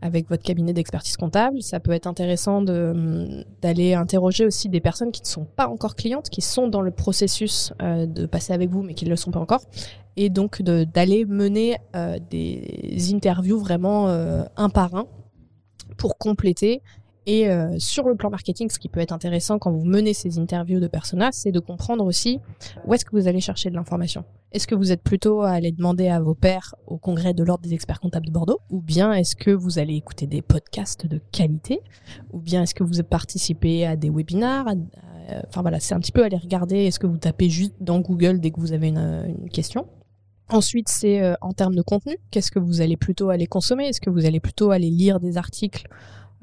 [0.01, 1.61] avec votre cabinet d'expertise comptable.
[1.63, 6.31] Ça peut être intéressant d'aller interroger aussi des personnes qui ne sont pas encore clientes,
[6.31, 9.31] qui sont dans le processus euh, de passer avec vous, mais qui ne le sont
[9.31, 9.63] pas encore.
[10.17, 15.07] Et donc d'aller mener euh, des interviews vraiment un par un
[15.97, 16.83] pour compléter
[17.27, 20.39] et euh, sur le plan marketing, ce qui peut être intéressant quand vous menez ces
[20.39, 22.41] interviews de personas, c'est de comprendre aussi
[22.85, 24.25] où est-ce que vous allez chercher de l'information.
[24.53, 27.65] Est-ce que vous êtes plutôt à aller demander à vos pairs au congrès de l'ordre
[27.65, 31.21] des experts comptables de Bordeaux Ou bien est-ce que vous allez écouter des podcasts de
[31.33, 31.81] qualité
[32.33, 34.67] Ou bien est-ce que vous participez à des webinars
[35.49, 38.41] Enfin voilà, c'est un petit peu aller regarder, est-ce que vous tapez juste dans Google
[38.41, 39.87] dès que vous avez une, une question
[40.51, 44.01] Ensuite, c'est euh, en termes de contenu, qu'est-ce que vous allez plutôt aller consommer Est-ce
[44.01, 45.87] que vous allez plutôt aller lire des articles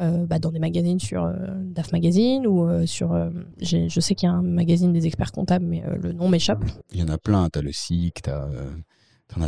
[0.01, 3.15] euh, bah, dans des magazines sur euh, DAF Magazine ou euh, sur.
[3.61, 6.63] je sais qu'il y a un magazine des experts comptables, mais le nom m'échappe.
[6.91, 7.49] Il y en a plein.
[7.49, 8.49] Tu as le SIC, tu as.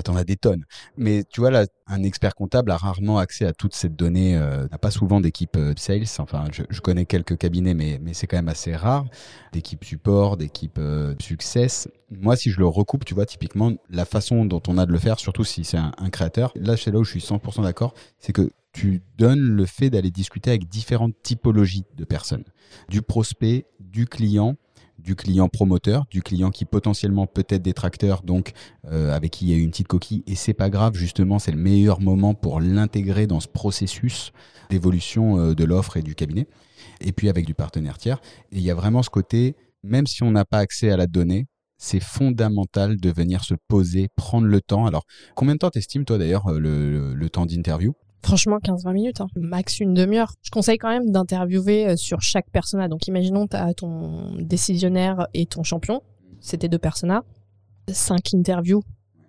[0.06, 0.63] T'en as, des tonnes.
[0.96, 4.78] Mais tu vois, là, un expert comptable a rarement accès à toute cette donnée, n'a
[4.78, 6.06] pas souvent d'équipe sales.
[6.20, 9.04] Enfin, je, connais quelques cabinets, mais, mais c'est quand même assez rare.
[9.52, 10.80] D'équipe support, d'équipe
[11.20, 11.89] success.
[12.12, 15.00] Moi, si je le recoupe, tu vois, typiquement, la façon dont on a de le
[15.00, 17.94] faire, surtout si c'est un, un créateur, là, c'est là où je suis 100% d'accord,
[18.20, 22.44] c'est que tu donnes le fait d'aller discuter avec différentes typologies de personnes.
[22.90, 24.56] Du prospect, du client,
[24.98, 28.54] du client promoteur, du client qui potentiellement peut être détracteur, donc
[28.86, 31.52] euh, avec qui il y a une petite coquille, et c'est pas grave, justement, c'est
[31.52, 34.32] le meilleur moment pour l'intégrer dans ce processus
[34.70, 36.48] d'évolution euh, de l'offre et du cabinet,
[37.02, 38.22] et puis avec du partenaire tiers.
[38.52, 41.06] Et il y a vraiment ce côté, même si on n'a pas accès à la
[41.06, 44.86] donnée, c'est fondamental de venir se poser, prendre le temps.
[44.86, 45.04] Alors,
[45.36, 47.94] combien de temps t'estimes, toi d'ailleurs, euh, le temps d'interview?
[48.24, 49.28] Franchement, 15-20 minutes, hein.
[49.36, 50.34] max une demi-heure.
[50.42, 52.88] Je conseille quand même d'interviewer euh, sur chaque persona.
[52.88, 56.02] Donc imaginons tu as ton décisionnaire et ton champion,
[56.40, 57.24] c'était deux personas,
[57.90, 58.82] 5 interviews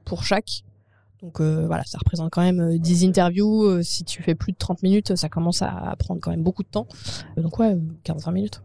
[0.05, 0.63] pour chaque.
[1.21, 3.83] Donc euh, voilà, ça représente quand même 10 euh, interviews.
[3.83, 6.69] si tu fais plus de 30 minutes, ça commence à prendre quand même beaucoup de
[6.69, 6.87] temps.
[7.37, 8.63] donc ouais, 15-20 minutes.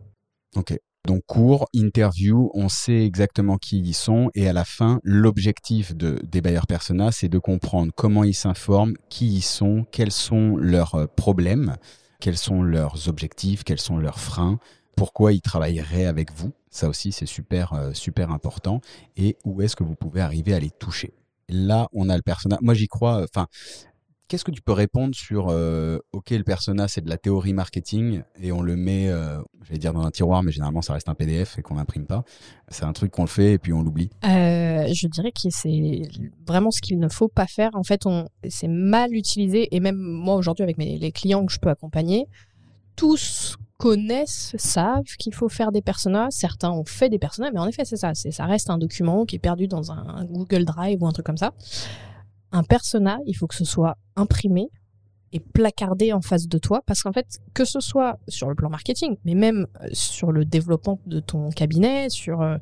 [0.56, 0.78] Ok.
[1.08, 6.20] Donc cours, interview, on sait exactement qui ils sont et à la fin, l'objectif de,
[6.24, 10.96] des bailleurs persona, c'est de comprendre comment ils s'informent, qui ils sont, quels sont leurs
[10.96, 11.78] euh, problèmes,
[12.20, 14.60] quels sont leurs objectifs, quels sont leurs freins,
[14.96, 16.52] pourquoi ils travailleraient avec vous.
[16.70, 18.82] Ça aussi, c'est super, euh, super important.
[19.16, 21.14] Et où est-ce que vous pouvez arriver à les toucher.
[21.48, 22.58] Là, on a le persona.
[22.62, 23.24] Moi, j'y crois.
[23.24, 23.48] Enfin,
[24.30, 28.22] Qu'est-ce que tu peux répondre sur euh, OK, le persona, c'est de la théorie marketing
[28.40, 31.16] et on le met, euh, j'allais dire dans un tiroir, mais généralement ça reste un
[31.16, 32.24] PDF et qu'on n'imprime pas.
[32.68, 34.12] C'est un truc qu'on le fait et puis on l'oublie.
[34.26, 36.04] Euh, je dirais que c'est
[36.46, 37.72] vraiment ce qu'il ne faut pas faire.
[37.74, 41.60] En fait, on c'est mal utilisé et même moi aujourd'hui avec les clients que je
[41.60, 42.28] peux accompagner,
[42.96, 46.28] tous connaissent, savent qu'il faut faire des personas.
[46.30, 48.14] Certains ont fait des personas, mais en effet, c'est ça.
[48.14, 51.38] Ça reste un document qui est perdu dans un Google Drive ou un truc comme
[51.38, 51.54] ça
[52.52, 54.70] un persona, il faut que ce soit imprimé
[55.32, 56.82] et placardé en face de toi.
[56.86, 60.46] Parce qu'en fait que ce soit sur le plan marketing mais même euh, sur le
[60.46, 62.58] développement de ton cabinet sur euh,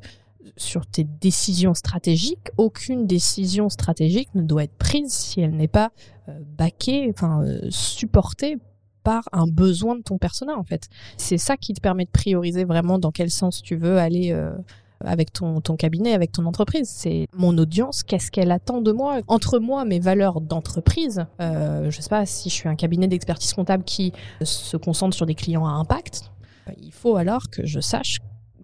[0.56, 5.92] sur tes décisions stratégiques aucune décision stratégique ne doit être prise si elle n'est pas
[6.28, 8.56] euh, baquée enfin supportée
[9.02, 10.88] par un besoin de ton persona en fait.
[11.16, 14.34] C'est ça qui te permet de prioriser vraiment dans quel sens tu veux aller
[15.04, 16.88] avec ton, cabinet, avec ton entreprise.
[16.88, 19.20] C'est mon audience, qu'est-ce qu'elle attend de moi?
[19.28, 23.52] Entre moi, mes valeurs d'entreprise, euh, je sais pas si je suis un cabinet d'expertise
[23.52, 26.30] comptable qui se concentre sur des clients à impact,
[26.82, 28.18] il faut alors que je sache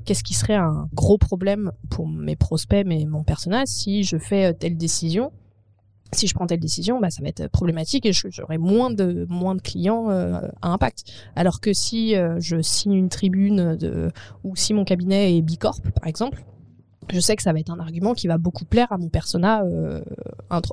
[0.05, 4.53] qu'est-ce qui serait un gros problème pour mes prospects, mais mon personnel si je fais
[4.55, 5.33] telle décision
[6.15, 9.55] si je prends telle décision, bah, ça va être problématique et j'aurai moins de, moins
[9.55, 11.05] de clients euh, à impact.
[11.37, 14.11] Alors que si euh, je signe une tribune de,
[14.43, 16.45] ou si mon cabinet est Bicorp, par exemple,
[17.13, 19.63] je sais que ça va être un argument qui va beaucoup plaire à mon persona
[19.63, 20.03] euh,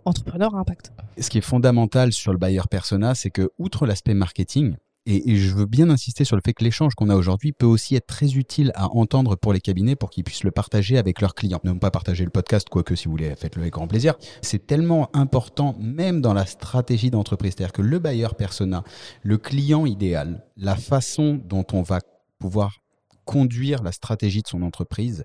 [0.06, 0.93] entrepreneur à impact.
[1.19, 4.75] Ce qui est fondamental sur le buyer persona, c'est que, outre l'aspect marketing,
[5.08, 7.96] et, je veux bien insister sur le fait que l'échange qu'on a aujourd'hui peut aussi
[7.96, 11.34] être très utile à entendre pour les cabinets pour qu'ils puissent le partager avec leurs
[11.34, 11.60] clients.
[11.64, 14.16] Ne pas partager le podcast, quoique si vous voulez, faites-le avec grand plaisir.
[14.44, 17.54] C'est tellement important, même dans la stratégie d'entreprise.
[17.58, 18.84] C'est-à-dire que le bailleur persona,
[19.24, 22.00] le client idéal, la façon dont on va
[22.38, 22.78] pouvoir
[23.26, 25.24] conduire la stratégie de son entreprise,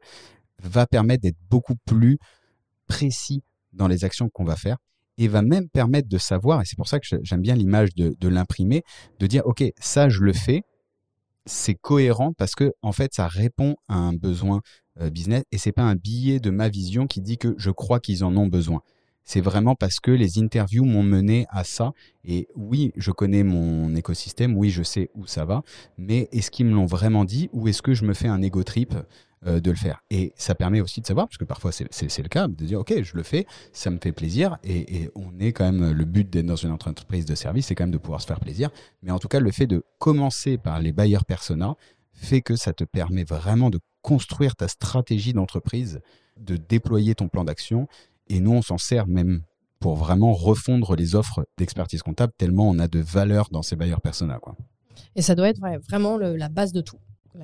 [0.62, 2.18] va permettre d'être beaucoup plus
[2.86, 3.42] précis
[3.74, 4.78] dans les actions qu'on va faire
[5.18, 8.28] et va même permettre de savoir, et c'est pour ça que j'aime bien l'image de,
[8.28, 8.82] l'imprimer,
[9.18, 10.62] de dire, OK, ça, je le fais,
[11.46, 14.60] c'est cohérent parce que, en fait, ça répond à un besoin
[15.00, 18.00] euh, business et c'est pas un billet de ma vision qui dit que je crois
[18.00, 18.82] qu'ils en ont besoin.
[19.26, 21.92] C'est vraiment parce que les interviews m'ont mené à ça.
[22.24, 25.62] Et oui, je connais mon écosystème, oui, je sais où ça va,
[25.98, 28.62] mais est-ce qu'ils me l'ont vraiment dit ou est-ce que je me fais un ego
[28.62, 28.94] trip
[29.46, 30.02] euh, de le faire.
[30.10, 33.02] Et ça permet aussi de savoir, parce que parfois c'est le cas, de dire, OK,
[33.02, 36.46] je le fais, ça me fait plaisir, et, on est quand même, le but d'être
[36.46, 38.70] dans une entreprise de service, c'est quand même de pouvoir se faire plaisir.
[39.02, 41.76] Mais en tout cas, le fait de commencer par les bailleurs persona
[42.12, 46.00] fait que ça te permet vraiment de construire ta stratégie d'entreprise,
[46.38, 47.88] de déployer ton plan d'action.
[48.28, 49.42] Et nous, on s'en sert même
[49.80, 54.00] pour vraiment refondre les offres d'expertise comptable, tellement on a de valeur dans ces bailleurs
[54.00, 54.38] persona.
[54.38, 54.56] Quoi.
[55.14, 56.98] Et ça doit être vraiment la base de tout.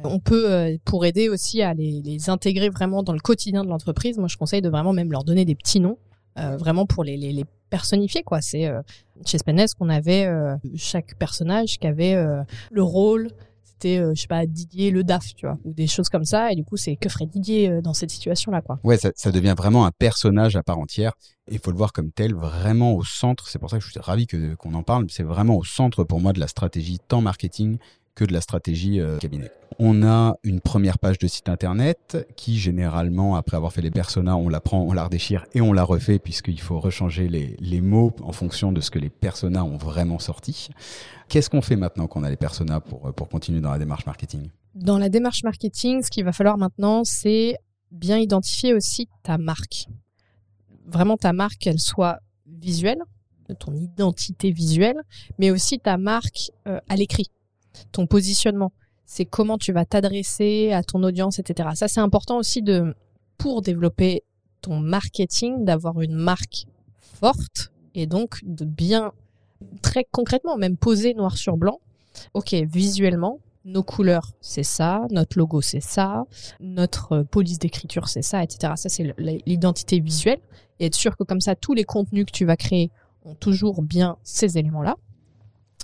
[0.04, 4.18] On peut, euh, pour aider aussi à les, intégrer vraiment dans le quotidien de l'entreprise,
[4.18, 5.98] moi je conseille de vraiment même leur donner des petits noms,
[6.38, 8.22] euh, vraiment pour les, personnifier.
[8.22, 8.42] quoi.
[8.42, 8.82] C'est euh,
[9.24, 10.28] chez Spenesque qu'on avait
[10.76, 12.14] chaque personnage qui avait
[12.70, 13.30] le rôle,
[13.62, 16.52] c'était, je sais pas, Didier le DAF, tu vois, ou des choses comme ça.
[16.52, 18.78] Et du coup, c'est que ferait Didier dans cette situation-là, quoi.
[18.84, 21.12] Ouais, ça, devient vraiment un personnage à part entière.
[21.50, 23.48] Il faut le voir comme tel, vraiment au centre.
[23.48, 25.06] C'est pour ça que je suis ravi que, qu'on en parle.
[25.08, 27.78] C'est vraiment au centre pour moi de la stratégie tant marketing
[28.14, 29.50] que de la stratégie euh, cabinet.
[29.78, 34.36] On a une première page de site internet qui généralement, après avoir fait les personas,
[34.36, 37.80] on la prend, on la redéchire et on la refait puisqu'il faut rechanger les, les,
[37.80, 40.68] mots en fonction de ce que les personas ont vraiment sorti.
[41.28, 44.50] Qu'est-ce qu'on fait maintenant qu'on a les personas pour, pour continuer dans la démarche marketing?
[44.74, 47.56] Dans la démarche marketing, ce qu'il va falloir maintenant, c'est
[47.90, 49.86] bien identifier aussi ta marque.
[50.86, 53.02] Vraiment ta marque, qu'elle soit visuelle,
[53.58, 55.00] ton identité visuelle,
[55.38, 57.28] mais aussi ta marque euh, à l'écrit
[57.92, 58.72] ton positionnement.
[59.06, 61.70] C'est comment tu vas t'adresser à ton audience, etc.
[61.74, 62.94] Ça, c'est important aussi de,
[63.36, 64.22] pour développer
[64.60, 66.66] ton marketing, d'avoir une marque
[67.00, 69.12] forte et donc de bien,
[69.82, 71.80] très concrètement, même poser noir sur blanc.
[72.34, 76.24] Ok, visuellement, nos couleurs, c'est ça, notre logo, c'est ça,
[76.60, 78.74] notre police d'écriture, c'est ça, etc.
[78.76, 79.14] Ça, c'est
[79.46, 80.40] l'identité visuelle.
[80.80, 82.90] Et être sûr que comme ça, tous les contenus que tu vas créer
[83.24, 84.96] ont toujours bien ces éléments-là.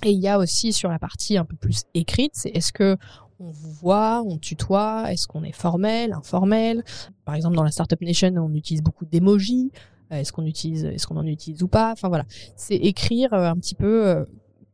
[0.04, 2.96] Et il y a aussi sur la partie un peu plus écrite, c'est est-ce que
[3.40, 6.84] on vous voit, on tutoie, est-ce qu'on est formel, informel?
[7.24, 9.70] Par exemple, dans la Startup Nation, on utilise beaucoup d'émojis.
[10.12, 11.92] Euh, est-ce qu'on utilise, est-ce qu'on en utilise ou pas?
[11.92, 12.24] Enfin voilà,
[12.56, 14.24] c'est écrire euh, un petit peu euh,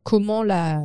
[0.03, 0.81] comment la,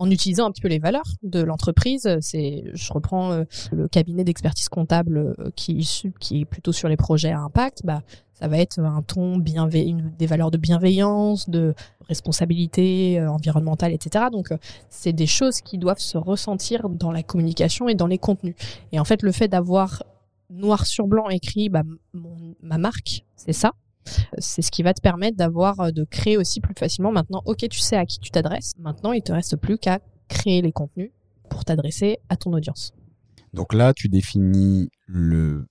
[0.00, 2.08] en utilisant un petit peu les valeurs de l'entreprise.
[2.20, 7.40] C'est, je reprends le cabinet d'expertise comptable qui, qui est plutôt sur les projets à
[7.40, 7.82] impact.
[7.84, 8.02] Bah,
[8.40, 11.74] ça va être un ton bienveillant, des valeurs de bienveillance, de
[12.08, 14.26] responsabilité euh, environnementale, etc.
[14.32, 14.56] Donc, euh,
[14.88, 18.54] c'est des choses qui doivent se ressentir dans la communication et dans les contenus.
[18.92, 20.02] Et en fait, le fait d'avoir
[20.48, 21.82] noir sur blanc écrit bah,
[22.62, 23.72] ma marque, c'est ça.
[24.38, 27.12] C'est ce qui va te permettre d'avoir, euh, de créer aussi plus facilement.
[27.12, 28.72] Maintenant, ok, tu sais à qui tu t'adresses.
[28.78, 31.10] Maintenant, il te reste plus qu'à créer les contenus
[31.48, 32.92] pour t'adresser à ton audience.
[33.52, 35.66] Donc là, tu définis le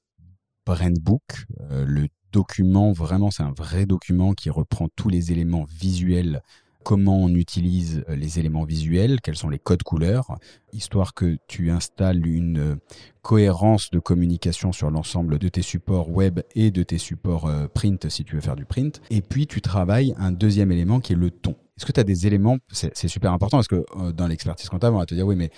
[0.65, 6.41] brand book, le document, vraiment, c'est un vrai document qui reprend tous les éléments visuels
[6.83, 10.37] comment on utilise euh, les éléments visuels, quels sont les codes couleurs,
[10.73, 12.75] histoire que tu installes une euh,
[13.21, 18.09] cohérence de communication sur l'ensemble de tes supports web et de tes supports euh, print
[18.09, 19.01] si tu veux faire du print.
[19.09, 21.51] Et puis tu travailles un deuxième élément qui est le ton.
[21.77, 24.99] Est-ce que tu as des éléments, c'est super important parce que dans l'expertise comptable, on
[24.99, 25.49] va te dire oui mais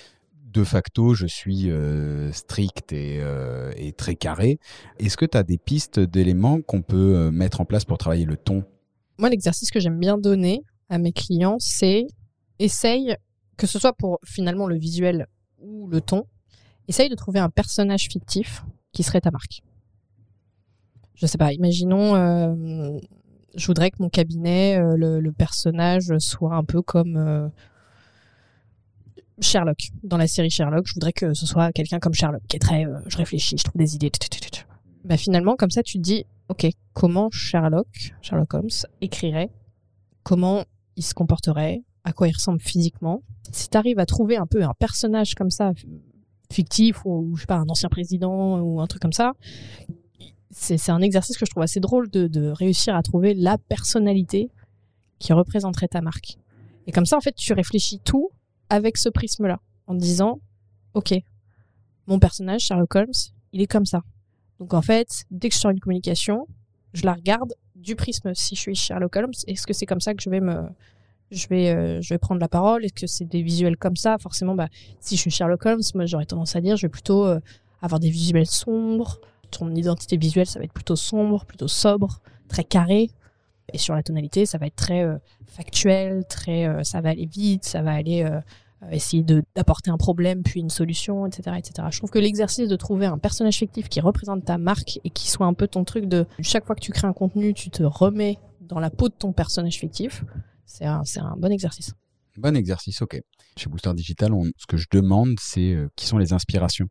[0.54, 1.72] de facto, je suis
[2.32, 4.60] strict euh, et, très carré.
[5.00, 8.38] Est-ce que tu as des pistes d'éléments qu'on peut mettre en place pour travailler le
[8.38, 8.64] ton?
[9.18, 12.06] Moi, l'exercice que j'aime bien donner à mes clients, c'est
[12.60, 13.16] essaye,
[13.58, 15.26] que ce soit pour finalement le visuel
[15.58, 16.26] ou le ton,
[16.88, 19.64] essaye de trouver un personnage fictif qui serait ta marque.
[21.16, 22.16] Je sais pas, imaginons,
[23.56, 27.52] je voudrais que mon cabinet, le, personnage soit un peu comme
[29.42, 29.90] Sherlock.
[30.04, 32.86] Dans la série Sherlock, je voudrais que ce soit quelqu'un comme Sherlock, qui est très,
[32.86, 34.12] euh, je réfléchis, je trouve des idées.
[35.04, 37.88] Bah finalement, comme ça, tu te dis, ok, comment Sherlock,
[38.22, 38.70] Sherlock Holmes,
[39.02, 39.50] écrirait,
[40.24, 40.64] comment
[41.02, 43.24] il se comporterait, à quoi il ressemble physiquement.
[43.52, 45.72] Si tu arrives à trouver un peu un personnage comme ça,
[46.52, 49.34] fictif, ou je sais pas, un ancien président, ou un truc comme ça,
[50.52, 54.52] c'est un exercice que je trouve assez drôle de, de réussir à trouver la personnalité
[55.18, 56.38] qui représenterait ta marque.
[56.86, 58.30] Et comme ça, en fait, tu réfléchis tout
[58.70, 60.40] avec ce prisme-là, en disant,
[60.94, 61.16] ok,
[62.06, 63.12] mon personnage, Sherlock Holmes,
[63.54, 64.04] il est comme ça.
[64.60, 66.48] Donc en fait, dès que je sors une communication,
[66.94, 68.34] je la regarde du prisme.
[68.34, 70.64] Si je suis Sherlock Holmes, est-ce que c'est comme ça que je vais me,
[71.32, 72.86] je vais, euh, je vais prendre la parole?
[72.86, 74.18] Est-ce que c'est des visuels comme ça?
[74.18, 74.68] Forcément, bah,
[75.00, 77.40] si je suis Sherlock Holmes, moi j'aurais tendance à dire, je vais plutôt euh,
[77.82, 82.64] avoir des visuels sombres, ton identité visuelle, ça va être plutôt sombre, plutôt sobre, très
[82.64, 83.10] carré.
[83.74, 85.06] Et sur la tonalité, ça va être très
[85.46, 88.30] factuel, très, ça va aller vite, ça va aller
[88.90, 89.24] essayer
[89.56, 91.88] d'apporter un problème puis une solution, etc., etc.
[91.92, 95.30] Je trouve que l'exercice de trouver un personnage fictif qui représente ta marque et qui
[95.30, 97.84] soit un peu ton truc de chaque fois que tu crées un contenu, tu te
[97.84, 100.24] remets dans la peau de ton personnage fictif,
[100.66, 101.94] c'est un, un bon exercice.
[102.38, 103.22] Bon exercice, ok.
[103.58, 106.88] Chez Booster Digital, ce que je demande, c'est euh, qui sont les inspirations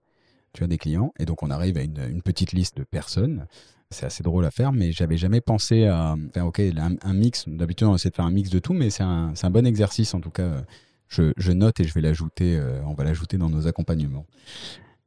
[0.53, 3.47] tu as des clients, et donc on arrive à une, petite liste de personnes.
[3.91, 7.45] C'est assez drôle à faire, mais j'avais jamais pensé à faire ok un, mix.
[7.49, 10.15] D'habitude, on essaie de faire un mix de tout, mais c'est un, un, bon exercice
[10.15, 10.63] en tout cas.
[11.11, 12.57] Je, note et je vais l'ajouter.
[12.57, 14.27] Euh, on va l'ajouter dans nos accompagnements.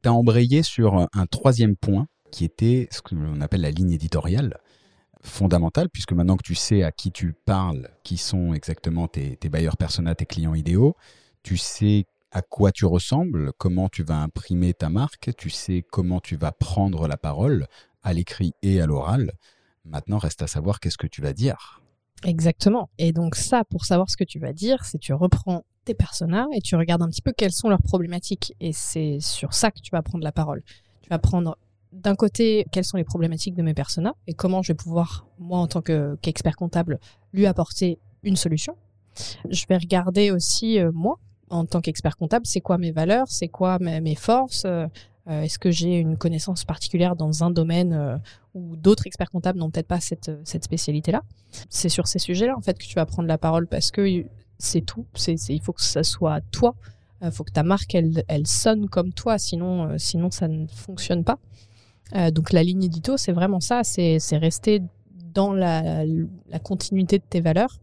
[0.02, 4.58] Tu as embrayé sur un troisième point qui était ce qu'on appelle la ligne éditoriale
[5.22, 9.48] fondamentale, puisque maintenant que tu sais à qui tu parles, qui sont exactement tes, tes
[9.48, 10.96] bailleurs persona, tes clients idéaux,
[11.42, 16.20] tu sais à quoi tu ressembles, comment tu vas imprimer ta marque, tu sais comment
[16.20, 17.66] tu vas prendre la parole
[18.02, 19.32] à l'écrit et à l'oral.
[19.84, 21.80] Maintenant, reste à savoir qu'est-ce que tu vas dire.
[22.24, 22.90] Exactement.
[22.98, 26.46] Et donc ça, pour savoir ce que tu vas dire, c'est tu reprends tes personas
[26.54, 28.54] et tu regardes un petit peu quelles sont leurs problématiques.
[28.60, 30.62] Et c'est sur ça que tu vas prendre la parole.
[31.02, 31.56] Tu vas prendre
[31.94, 35.58] d'un côté, quelles sont les problématiques de mes personas et comment je vais pouvoir, moi,
[35.58, 36.98] en tant qu'expert comptable,
[37.32, 38.76] lui apporter une solution.
[39.48, 41.18] Je vais regarder aussi, euh, moi,
[41.50, 44.86] en tant qu'expert comptable, c'est quoi mes valeurs, c'est quoi mes, forces, euh,
[45.28, 48.20] euh, est-ce que j'ai une connaissance particulière dans un domaine
[48.54, 51.22] où d'autres experts comptables n'ont peut-être pas cette, cette spécialité-là.
[51.68, 54.24] C'est sur ces sujets-là, en fait, que tu vas prendre la parole parce que
[54.58, 55.06] c'est tout.
[55.14, 56.74] C'est, il faut que ça soit toi.
[57.22, 61.24] Il faut que ta marque, elle, elle sonne comme toi, sinon, sinon ça ne fonctionne
[61.24, 61.38] pas.
[62.14, 64.82] Euh, donc la ligne édito, c'est vraiment ça, c'est rester
[65.32, 66.04] dans la,
[66.62, 67.78] continuité de tes valeurs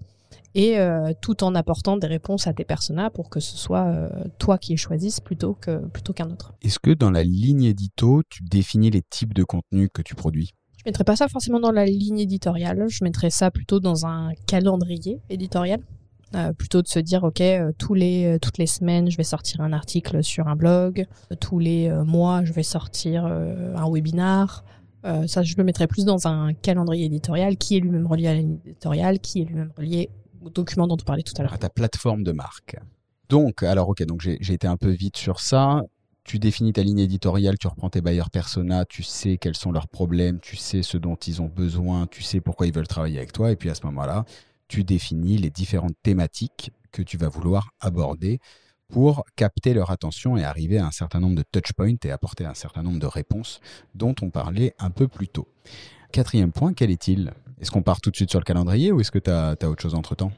[0.54, 4.10] et euh, tout en apportant des réponses à tes personas pour que ce soit euh,
[4.38, 6.54] toi qui les choisisses plutôt qu'un plutôt qu'un autre.
[6.62, 10.52] Est-ce que dans la ligne édito, tu définis les types de contenus que tu produis?
[10.78, 14.34] Je mettrais pas ça forcément dans la ligne éditoriale, je mettrais ça plutôt dans un
[14.48, 15.82] calendrier éditorial.
[16.34, 19.24] Euh, plutôt de se dire ok euh, tous les euh, toutes les semaines je vais
[19.24, 21.06] sortir un article sur un blog.
[21.42, 24.64] Tous les mois je vais sortir un webinar.
[25.04, 29.20] Ça je le mettrais plus dans un calendrier éditorial qui est lui-même relié à l'éditorial
[29.20, 30.10] qui est lui-même relié
[30.44, 31.54] au document dont on parlait tout à l'heure.
[31.54, 32.78] À ta plateforme de marque.
[33.30, 35.84] Donc alors ok donc j'ai été un peu vite sur ça.
[36.24, 39.88] Tu définis ta ligne éditoriale, tu reprends tes bailleurs persona, tu sais quels sont leurs
[39.88, 43.34] problèmes, tu sais ce dont ils ont besoin, tu sais pourquoi ils veulent travailler avec
[43.34, 44.26] toi, et puis à ce moment-là,
[44.72, 48.40] tu définis les différentes thématiques que tu vas vouloir aborder
[48.88, 52.54] pour capter leur attention et arriver à un certain nombre de touchpoints et apporter un
[52.54, 53.60] certain nombre de réponses
[53.96, 55.50] dont on parlait un peu plus tôt.
[56.14, 57.34] Quatrième point, quel est-il?
[57.60, 59.82] Est-ce qu'on part tout de suite sur le calendrier ou est-ce que tu as, autre
[59.82, 60.32] chose entre-temps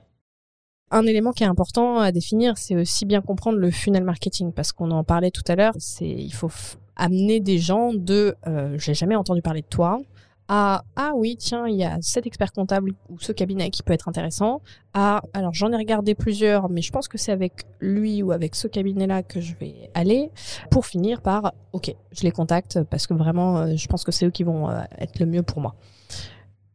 [0.91, 4.71] un élément qui est important à définir, c'est aussi bien comprendre le funnel marketing, parce
[4.71, 6.51] qu'on en parlait tout à l'heure, c'est il faut
[6.95, 9.99] amener des gens de euh, j'ai jamais entendu parler de toi
[10.47, 13.93] à ah oui tiens il y a cet expert comptable ou ce cabinet qui peut
[13.93, 14.61] être intéressant.
[14.93, 18.55] À alors j'en ai regardé plusieurs mais je pense que c'est avec lui ou avec
[18.55, 20.31] ce cabinet là que je vais aller.
[20.69, 24.25] Pour finir par ok je les contacte parce que vraiment euh, je pense que c'est
[24.25, 25.75] eux qui vont euh, être le mieux pour moi.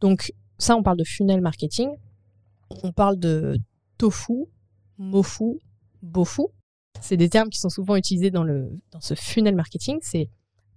[0.01, 1.91] Donc ça on parle de funnel marketing.
[2.83, 3.59] On parle de
[3.99, 4.47] tofu
[4.97, 5.59] mofu
[6.03, 6.43] bofu.
[7.01, 9.99] C'est des termes qui sont souvent utilisés dans le dans ce funnel marketing.
[10.01, 10.31] C'est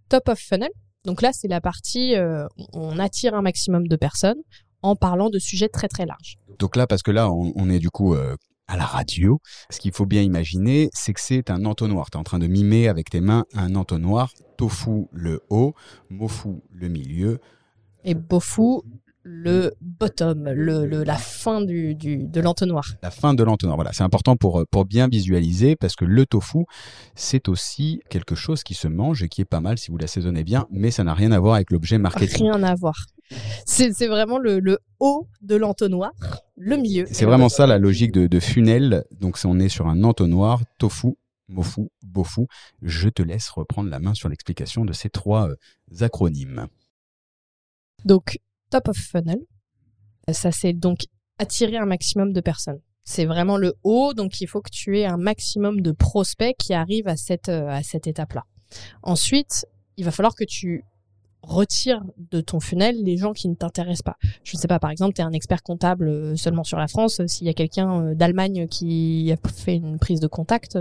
[0.10, 0.72] top of funnel
[1.06, 4.42] donc là, c'est la partie, euh, on attire un maximum de personnes
[4.84, 6.38] en parlant de sujets très très larges.
[6.60, 8.36] Donc là, parce que là, on, est du coup euh,
[8.68, 12.10] à la radio, ce qu'il faut bien imaginer, c'est que c'est un entonnoir.
[12.10, 15.74] Tu es en train de mimer avec tes mains un entonnoir, tofu le haut,
[16.10, 17.40] mofu le milieu.
[18.04, 18.82] Et bofu
[19.24, 22.96] le bottom, le, la fin du, de l'entonnoir.
[23.04, 23.94] La fin de l'entonnoir, voilà.
[23.94, 26.66] C'est important pour, pour bien visualiser parce que le tofu,
[27.16, 30.44] c'est aussi quelque chose qui se mange et qui est pas mal si vous l'assaisonnez
[30.44, 32.52] bien, mais ça n'a rien à voir avec l'objet marketing.
[32.52, 32.96] Rien à voir.
[33.66, 36.12] C'est vraiment le, haut de l'entonnoir,
[36.58, 37.06] le milieu.
[37.12, 39.06] C'est vraiment ça la logique de, de funnel.
[39.12, 41.16] Donc on est sur un entonnoir, tofu,
[41.48, 42.48] mofu, bofu.
[42.82, 45.56] Je te laisse reprendre la main sur l'explication de ces trois euh,
[46.04, 46.68] acronymes.
[48.06, 48.40] Donc
[48.72, 49.40] top of funnel.
[50.32, 51.02] Ça, c'est donc
[51.38, 52.80] attirer un maximum de personnes.
[53.04, 56.74] C'est vraiment le haut, donc il faut que tu aies un maximum de prospects qui
[56.74, 58.44] arrivent à cette, euh, à cette étape-là.
[59.02, 59.66] Ensuite,
[59.98, 60.84] il va falloir que tu
[61.42, 64.18] retires de ton funnel les gens qui ne t'intéressent pas.
[64.44, 66.88] Je ne sais pas, par exemple, tu es un expert comptable euh, seulement sur la
[66.88, 70.74] France, s'il y a quelqu'un euh, d'Allemagne qui a fait une prise de contact,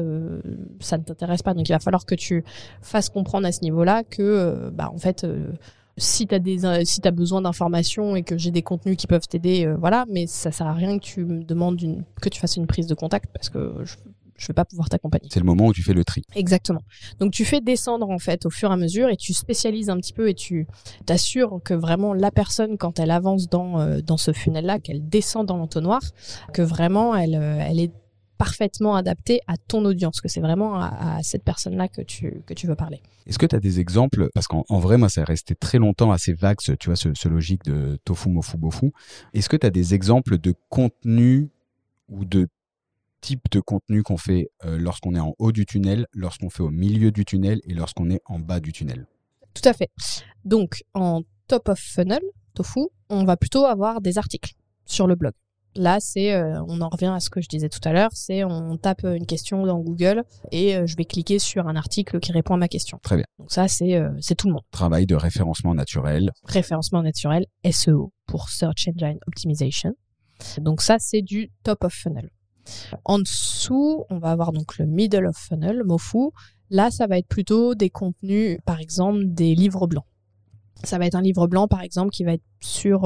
[0.80, 1.54] ça ne t'intéresse pas.
[1.54, 2.44] Donc il va falloir que tu
[2.82, 5.26] fasses comprendre à ce niveau-là que, bah, en fait,
[5.96, 9.06] si tu as des euh, si as besoin d'informations et que j'ai des contenus qui
[9.06, 12.28] peuvent t'aider euh, voilà mais ça sert à rien que tu me demandes une, que
[12.28, 13.96] tu fasses une prise de contact parce que je,
[14.40, 15.28] je vais pas pouvoir t'accompagner.
[15.30, 16.22] C'est le moment où tu fais le tri.
[16.34, 16.80] Exactement.
[17.18, 19.98] Donc tu fais descendre en fait au fur et à mesure et tu spécialises un
[19.98, 20.66] petit peu et tu
[21.04, 25.06] t'assures que vraiment la personne quand elle avance dans euh, dans ce funnel là, qu'elle
[25.06, 26.00] descend dans l'entonnoir,
[26.54, 27.92] que vraiment elle euh, elle est
[28.44, 32.42] parfaitement adaptée à ton audience, que c'est vraiment à, à cette personne là que tu
[32.46, 33.02] que tu veux parler.
[33.26, 35.78] Est-ce que tu as des exemples Parce qu'en en vrai, moi, ça est resté très
[35.78, 38.92] longtemps assez vague, ce- tu vois, ce, ce logique de tofu, mofu, bofu.
[39.34, 41.50] Est-ce que tu as des exemples de contenu
[42.08, 42.48] ou de
[43.20, 46.70] type de contenu qu'on fait euh, lorsqu'on est en haut du tunnel, lorsqu'on fait au
[46.70, 49.06] milieu du tunnel et lorsqu'on est en bas du tunnel?
[49.52, 49.90] Tout à fait.
[50.46, 52.22] Donc, en top of funnel,
[52.54, 52.80] tofu,
[53.10, 54.54] on va plutôt avoir des articles
[54.86, 55.34] sur le blog.
[55.76, 58.42] Là, c'est, euh, on en revient à ce que je disais tout à l'heure, c'est
[58.42, 62.32] on tape une question dans Google et euh, je vais cliquer sur un article qui
[62.32, 62.98] répond à ma question.
[63.02, 63.24] Très bien.
[63.38, 64.64] Donc ça, c'est euh, c'est tout le monde.
[64.72, 66.32] Travail de référencement naturel.
[66.44, 69.94] Référencement naturel, SEO pour Search Engine Optimization.
[70.58, 72.30] Donc ça, c'est du top of funnel.
[73.04, 76.30] En dessous, on va avoir donc le middle of funnel, MOFU.
[76.70, 80.04] Là, ça va être plutôt des contenus, par exemple, des livres blancs.
[80.82, 83.04] Ça va être un livre blanc, par exemple, qui va être sur...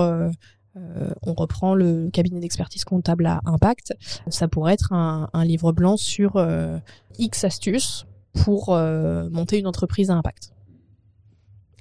[0.77, 3.95] euh, euh, on reprend le cabinet d'expertise comptable à impact.
[4.29, 6.79] Ça pourrait être un, un livre blanc sur euh,
[7.19, 10.53] X astuces pour euh, monter une entreprise à impact.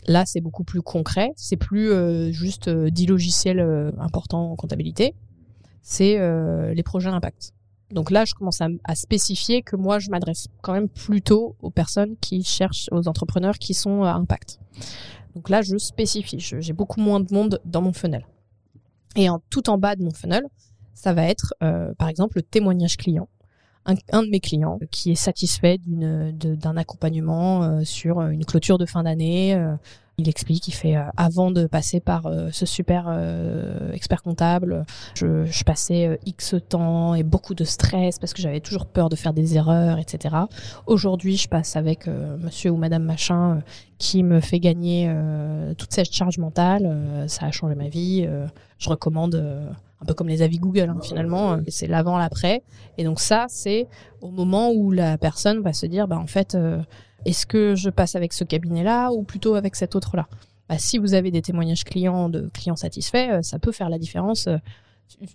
[0.08, 1.32] Là, c'est beaucoup plus concret.
[1.36, 5.16] C'est plus euh, juste euh, 10 logiciels euh, importants en comptabilité.
[5.82, 7.54] C'est euh, les projets à impact.
[7.92, 11.70] Donc là, je commence à, à spécifier que moi, je m'adresse quand même plutôt aux
[11.70, 14.60] personnes qui cherchent, aux entrepreneurs qui sont à impact.
[15.36, 16.40] Donc là, je spécifie.
[16.40, 18.26] J'ai beaucoup moins de monde dans mon funnel.
[19.16, 20.44] Et en, tout en bas de mon funnel,
[20.94, 23.28] ça va être, euh, par exemple, le témoignage client.
[23.86, 29.04] Un, de mes clients qui est satisfait d'un accompagnement euh, sur une clôture de fin
[29.04, 29.56] d'année.
[29.56, 29.76] euh,
[30.18, 34.86] il explique, il fait euh, avant de passer par euh, ce super euh, expert comptable,
[35.16, 39.16] je, je passais X temps et beaucoup de stress parce que j'avais toujours peur de
[39.16, 40.36] faire des erreurs, etc.
[40.86, 43.62] Aujourd'hui, je passe avec monsieur ou madame machin
[43.98, 45.14] qui me fait gagner
[45.78, 47.26] toute cette charge mentale.
[47.28, 48.28] ça a changé ma vie.
[48.78, 49.36] je recommande,
[50.04, 51.54] un peu comme les avis Google, hein, finalement.
[51.54, 52.62] euh, c'est l'avant, l'après.
[52.98, 53.88] Et donc ça, c'est
[54.24, 56.82] au moment où la personne va se dire, bah, en fait, euh,
[57.26, 60.28] est-ce que je passe avec ce cabinet-là ou plutôt avec cet autre-là?
[60.70, 64.00] Bah, Si vous avez des témoignages clients de clients satisfaits, euh, ça peut faire la
[64.00, 64.48] différence.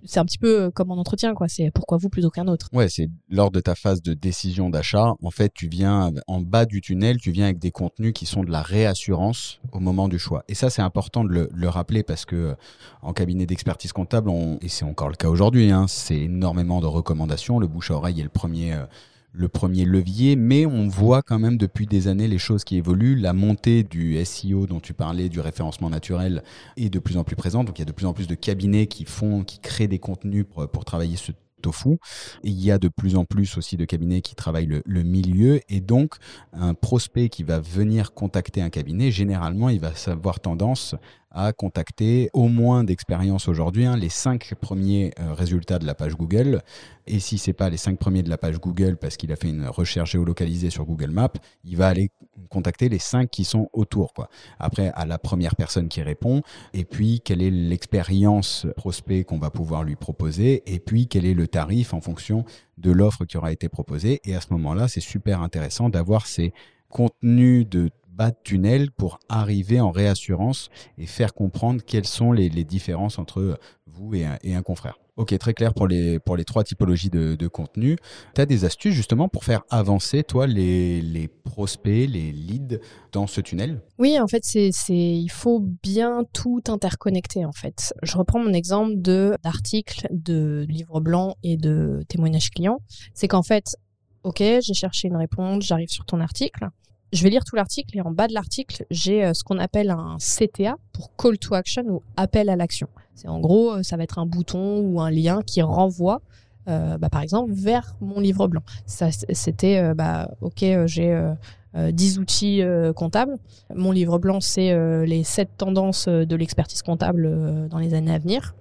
[0.04, 1.48] C'est un petit peu euh, comme en entretien, quoi.
[1.48, 2.68] C'est pourquoi vous plutôt qu'un autre.
[2.72, 6.64] Ouais, c'est lors de ta phase de décision d'achat, en fait, tu viens en bas
[6.66, 10.18] du tunnel, tu viens avec des contenus qui sont de la réassurance au moment du
[10.18, 10.44] choix.
[10.48, 12.54] Et ça, c'est important de le, le rappeler parce que euh,
[13.02, 16.86] en cabinet d'expertise comptable, on, et c'est encore le cas aujourd'hui, hein, c'est énormément de
[16.86, 17.58] recommandations.
[17.58, 18.74] Le bouche à oreille est le premier.
[18.74, 18.84] euh,
[19.32, 23.16] le premier levier, mais on voit quand même depuis des années les choses qui évoluent.
[23.16, 26.42] La montée du SEO dont tu parlais, du référencement naturel,
[26.76, 27.66] est de plus en plus présente.
[27.66, 29.98] Donc il y a de plus en plus de cabinets qui font, qui créent des
[29.98, 31.98] contenus pour, travailler ce tofu.
[32.44, 35.02] Et il y a de plus en plus aussi de cabinets qui travaillent le, le
[35.02, 35.60] milieu.
[35.68, 36.14] Et donc,
[36.52, 40.94] un prospect qui va venir contacter un cabinet, généralement, il va avoir tendance
[41.30, 46.16] à contacter au moins d'expérience aujourd'hui hein, les cinq premiers euh, résultats de la page
[46.16, 46.62] Google.
[47.06, 49.48] Et si c'est pas les cinq premiers de la page Google parce qu'il a fait
[49.48, 51.32] une recherche géolocalisée sur Google Maps,
[51.64, 52.10] il va aller
[52.48, 54.14] contacter les cinq qui sont autour.
[54.14, 54.28] Quoi.
[54.58, 59.50] Après, à la première personne qui répond, et puis quelle est l'expérience prospect qu'on va
[59.50, 62.44] pouvoir lui proposer, et puis quel est le tarif en fonction
[62.78, 64.20] de l'offre qui aura été proposée.
[64.24, 66.52] Et à ce moment-là, c'est super intéressant d'avoir ces
[66.88, 72.48] contenus de bas de tunnel pour arriver en réassurance et faire comprendre quelles sont les,
[72.64, 74.98] différences entre vous et un, et un confrère.
[75.16, 77.96] Ok, très clair pour les, pour les trois typologies de, de contenu.
[78.34, 82.78] Tu as des astuces justement pour faire avancer, toi, les, les prospects, les leads
[83.12, 83.82] dans ce tunnel?
[83.98, 87.92] Oui, en fait, c'est, c'est, il faut bien tout interconnecter, en fait.
[88.02, 92.80] Je reprends mon exemple de, d'articles, de livres blancs et de témoignages clients.
[93.14, 93.76] C'est qu'en fait,
[94.22, 96.68] OK, j'ai cherché une réponse, j'arrive sur ton article.
[97.12, 99.90] Je vais lire tout l'article et en bas de l'article, j'ai euh, ce qu'on appelle
[99.90, 102.88] un CTA pour Call to Action ou appel à l'action.
[103.14, 106.20] C'est en gros, euh, ça va être un bouton ou un lien qui renvoie,
[106.68, 108.62] euh, bah, par exemple, vers mon livre blanc.
[108.86, 111.32] Ça, c'était, euh, bah, OK, euh, j'ai euh,
[111.76, 113.36] euh, 10 outils euh, comptables.
[113.74, 118.12] Mon livre blanc, c'est euh, les 7 tendances de l'expertise comptable euh, dans les années
[118.14, 118.54] à venir,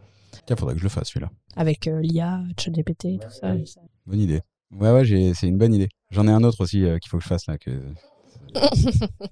[0.46, 1.30] Tiens, faudrait que je le fasse celui-là.
[1.58, 3.54] avec euh, l'IA, ChatGPT, tout ça.
[4.06, 4.40] Bonne idée.
[4.72, 5.90] Ouais, ouais, c'est une bonne idée.
[6.12, 7.58] J'en ai un autre aussi euh, qu'il faut que je fasse là.
[7.58, 7.72] Que...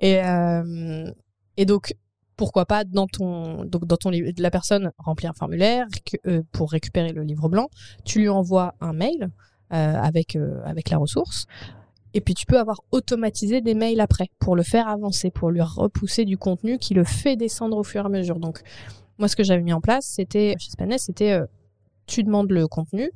[0.00, 1.10] Et, euh,
[1.56, 1.94] et donc,
[2.36, 6.42] pourquoi pas dans ton, donc dans ton livre, la personne remplit un formulaire récu- euh,
[6.52, 7.68] pour récupérer le livre blanc,
[8.04, 9.30] tu lui envoies un mail
[9.72, 11.46] euh, avec, avec la ressource.
[12.14, 15.60] Et puis tu peux avoir automatisé des mails après pour le faire avancer, pour lui
[15.60, 18.38] repousser du contenu qui le fait descendre au fur et à mesure.
[18.38, 18.60] Donc
[19.18, 21.40] moi ce que j'avais mis en place, c'était chez Spaness, c'était
[22.06, 23.10] tu demandes le contenu,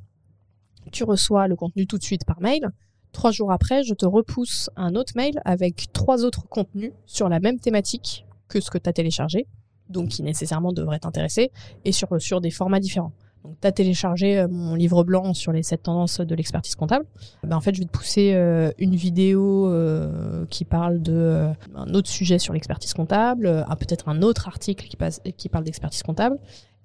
[0.91, 2.69] Tu reçois le contenu tout de suite par mail.
[3.13, 7.41] Trois jours après, je te repousse un autre mail avec trois autres contenus sur la
[7.41, 9.47] même thématique que ce que tu as téléchargé,
[9.89, 11.51] donc qui nécessairement devrait t'intéresser,
[11.85, 13.13] et sur, sur des formats différents.
[13.45, 17.05] Donc, tu as téléchargé euh, mon livre blanc sur les sept tendances de l'expertise comptable.
[17.43, 21.95] Ben, en fait, je vais te pousser euh, une vidéo euh, qui parle de un
[21.95, 26.39] autre sujet sur l'expertise comptable, peut-être un autre article qui, passe, qui parle d'expertise comptable,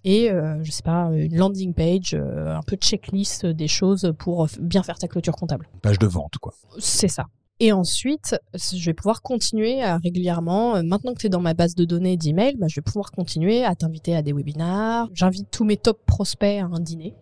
[0.10, 0.30] et
[0.62, 4.98] je sais pas une landing page, un peu de checklist des choses pour bien faire
[4.98, 5.68] ta clôture comptable.
[5.82, 6.54] Page de vente, quoi.
[6.80, 7.26] C'est ça.
[7.60, 11.56] Et ensuite, je vais pouvoir continuer à régulièrement, euh, maintenant que tu es dans ma
[11.56, 15.10] base de données d'email, bah, je vais pouvoir continuer à t'inviter à des webinars.
[15.14, 17.16] J'invite tous mes top prospects à un dîner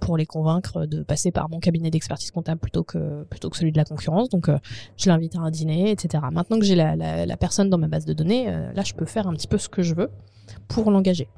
[0.00, 3.72] pour les convaincre de passer par mon cabinet d'expertise comptable plutôt que, plutôt que celui
[3.72, 4.28] de la concurrence.
[4.28, 4.58] Donc, euh,
[4.96, 6.22] je l'invite à un dîner, etc.
[6.30, 9.06] Maintenant que j'ai la, la, personne dans ma base de données, euh, là, je peux
[9.06, 10.10] faire un petit peu ce que je veux
[10.68, 11.28] pour l'engager.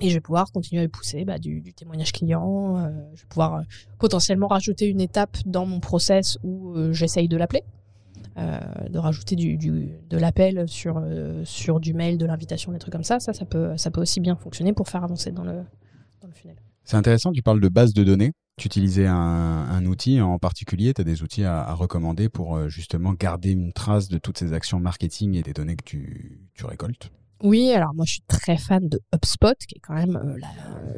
[0.00, 2.90] Et je vais pouvoir continuer à pousser bah, du, témoignage client.
[3.14, 3.62] je vais pouvoir
[3.98, 7.62] potentiellement rajouter une étape dans mon process où j'essaye de l'appeler.
[8.36, 8.58] Euh,
[8.90, 13.20] de rajouter de l'appel sur, euh, sur du mail, de l'invitation, des trucs comme ça,
[13.20, 15.62] ça, ça peut, ça peut aussi bien fonctionner pour faire avancer dans le,
[16.20, 16.56] dans le funnel.
[16.82, 18.32] C'est intéressant, tu parles de base de données.
[18.56, 22.68] Tu utilisais un, outil en particulier, tu as des outils à, à, recommander pour euh,
[22.68, 26.66] justement garder une trace de toutes ces actions marketing et des données que tu, tu
[26.66, 27.12] récoltes
[27.42, 30.38] oui, alors moi je suis très fan de HubSpot, qui est quand même euh,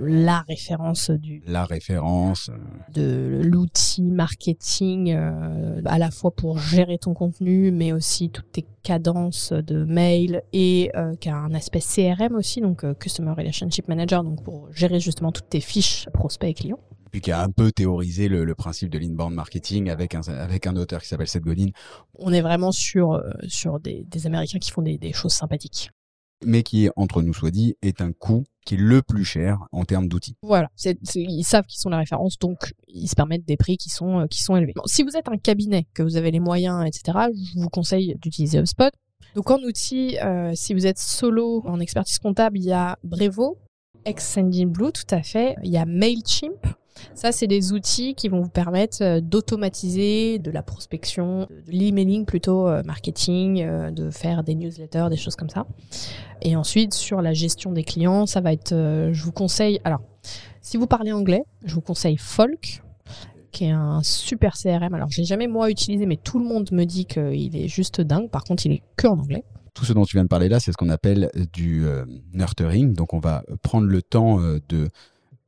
[0.00, 1.42] la, référence du.
[1.46, 2.50] La référence.
[2.50, 2.58] Euh.
[2.92, 8.66] De l'outil marketing, euh, à la fois pour gérer ton contenu, mais aussi toutes tes
[8.82, 14.44] cadences de mail et qui a un aspect CRM aussi, donc Customer Relationship Manager, donc
[14.44, 16.78] pour gérer justement toutes tes fiches prospects et clients
[17.12, 20.76] puis qui a un peu théorisé le, principe de l'inbound marketing avec un, avec un
[20.76, 21.68] auteur qui s'appelle Seth Godin.
[22.18, 25.90] On est vraiment sur, sur des, Américains qui font des choses sympathiques
[26.44, 29.84] mais qui, entre nous soit dit, est un coût qui est le plus cher en
[29.84, 30.36] termes d'outils.
[30.42, 30.68] Voilà,
[31.14, 34.26] ils savent qu'ils sont la référence, donc ils se permettent des prix qui sont, euh,
[34.26, 34.74] qui sont élevés.
[34.86, 38.58] si vous êtes un cabinet, que vous avez les moyens, etc., je vous conseille d'utiliser
[38.58, 38.90] HubSpot.
[39.34, 43.58] Donc en outil, euh, si vous êtes solo en expertise comptable, il y a Brevo,
[44.66, 45.56] Blue, tout à fait.
[45.62, 46.66] Il y a Mailchimp.
[47.14, 52.24] Ça, c'est des outils qui vont vous permettre euh, d'automatiser de la prospection, de l'emailing
[52.24, 55.66] plutôt euh, marketing, euh, de faire des newsletters, des choses comme ça.
[56.42, 60.00] Et ensuite, sur la gestion des clients, ça va être, je vous conseille, alors,
[60.60, 62.82] si vous parlez anglais, je vous conseille Folk,
[63.52, 64.92] qui est un super CRM.
[64.94, 68.00] Alors, je l'ai jamais moi utilisé, mais tout le monde me dit qu'il est juste
[68.00, 68.28] dingue.
[68.30, 69.44] Par contre, il est que en anglais
[69.74, 71.84] tout ce dont tu viens de parler là, c'est ce qu'on appelle du
[72.32, 72.94] nurturing.
[72.94, 74.40] Donc, on va prendre le temps
[74.70, 74.88] de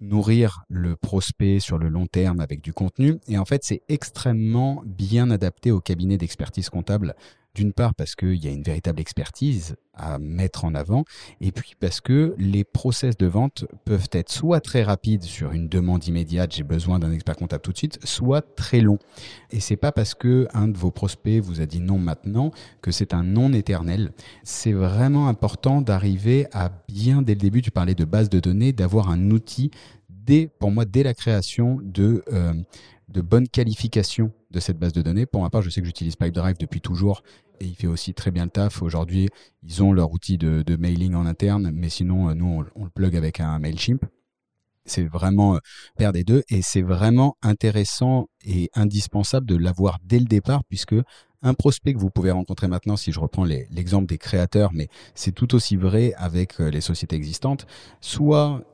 [0.00, 3.18] nourrir le prospect sur le long terme avec du contenu.
[3.28, 7.14] Et en fait, c'est extrêmement bien adapté au cabinet d'expertise comptable.
[7.58, 11.04] D'une part parce qu'il y a une véritable expertise à mettre en avant,
[11.40, 15.68] et puis parce que les process de vente peuvent être soit très rapides sur une
[15.68, 19.00] demande immédiate, j'ai besoin d'un expert comptable tout de suite, soit très longs.
[19.50, 22.92] Et c'est pas parce que un de vos prospects vous a dit non maintenant que
[22.92, 24.12] c'est un non éternel.
[24.44, 28.72] C'est vraiment important d'arriver à bien dès le début, tu parlais de base de données,
[28.72, 29.72] d'avoir un outil
[30.08, 32.52] dès, pour moi, dès la création de, euh,
[33.08, 35.26] de bonnes qualifications de cette base de données.
[35.26, 37.22] Pour ma part, je sais que j'utilise Pipedrive depuis toujours
[37.60, 38.82] et il fait aussi très bien le taf.
[38.82, 39.28] Aujourd'hui,
[39.62, 43.16] ils ont leur outil de, mailing en interne, mais sinon, euh, nous, on, le plug
[43.16, 44.04] avec un MailChimp.
[44.84, 45.58] C'est vraiment euh,
[45.96, 50.94] paire des deux et c'est vraiment intéressant et indispensable de l'avoir dès le départ puisque
[51.42, 55.30] un prospect que vous pouvez rencontrer maintenant, si je reprends l'exemple des créateurs, mais c'est
[55.30, 57.66] tout aussi vrai avec euh, les sociétés existantes,
[58.00, 58.64] soit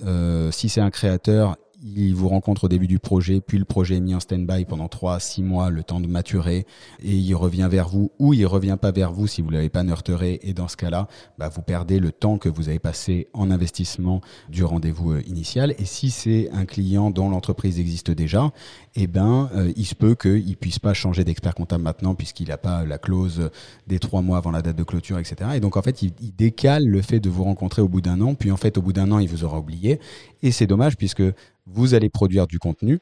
[0.51, 4.01] si c'est un créateur, il vous rencontre au début du projet, puis le projet est
[4.01, 6.67] mis en stand-by pendant 3 6 mois, le temps de maturer,
[7.03, 9.83] et il revient vers vous, ou il revient pas vers vous si vous l'avez pas
[9.83, 11.09] nurturé, et dans ce cas-là,
[11.39, 15.75] bah, vous perdez le temps que vous avez passé en investissement du rendez-vous euh, initial.
[15.79, 18.51] Et si c'est un client dont l'entreprise existe déjà,
[18.95, 22.57] eh ben, euh, il se peut qu'il puisse pas changer d'expert comptable maintenant puisqu'il n'a
[22.57, 23.51] pas la clause
[23.87, 25.51] des trois mois avant la date de clôture, etc.
[25.55, 28.35] Et donc, en fait, il décale le fait de vous rencontrer au bout d'un an,
[28.35, 30.01] puis en fait, au bout d'un an, il vous aura oublié.
[30.43, 31.23] Et c'est dommage puisque
[31.67, 32.99] vous allez produire du contenu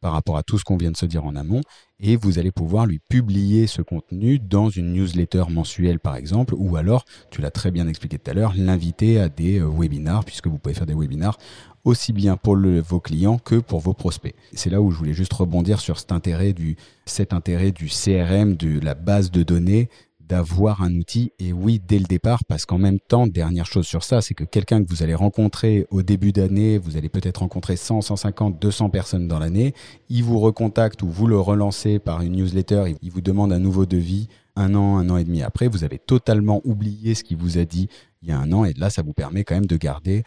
[0.00, 1.62] par rapport à tout ce qu'on vient de se dire en amont,
[2.00, 6.76] et vous allez pouvoir lui publier ce contenu dans une newsletter mensuelle par exemple, ou
[6.76, 10.46] alors, tu l'as très bien expliqué tout à l'heure, l'inviter à des euh, webinars, puisque
[10.46, 11.38] vous pouvez faire des webinars
[11.84, 14.34] aussi bien pour vos clients que pour vos prospects.
[14.52, 18.56] C'est là où je voulais juste rebondir sur cet intérêt du, cet intérêt du CRM,
[18.56, 19.88] de la base de données,
[20.28, 21.32] d'avoir un outil.
[21.38, 24.44] Et oui, dès le départ, parce qu'en même temps, dernière chose sur ça, c'est que
[24.44, 28.90] quelqu'un que vous allez rencontrer au début d'année, vous allez peut-être rencontrer 100, 150, 200
[28.90, 29.74] personnes dans l'année,
[30.08, 33.86] il vous recontacte ou vous le relancez par une newsletter, il vous demande un nouveau
[33.86, 37.58] devis un an, un an et demi après, vous avez totalement oublié ce qu'il vous
[37.58, 37.88] a dit
[38.22, 38.64] il y a un an.
[38.64, 40.24] Et là, ça vous permet quand même de garder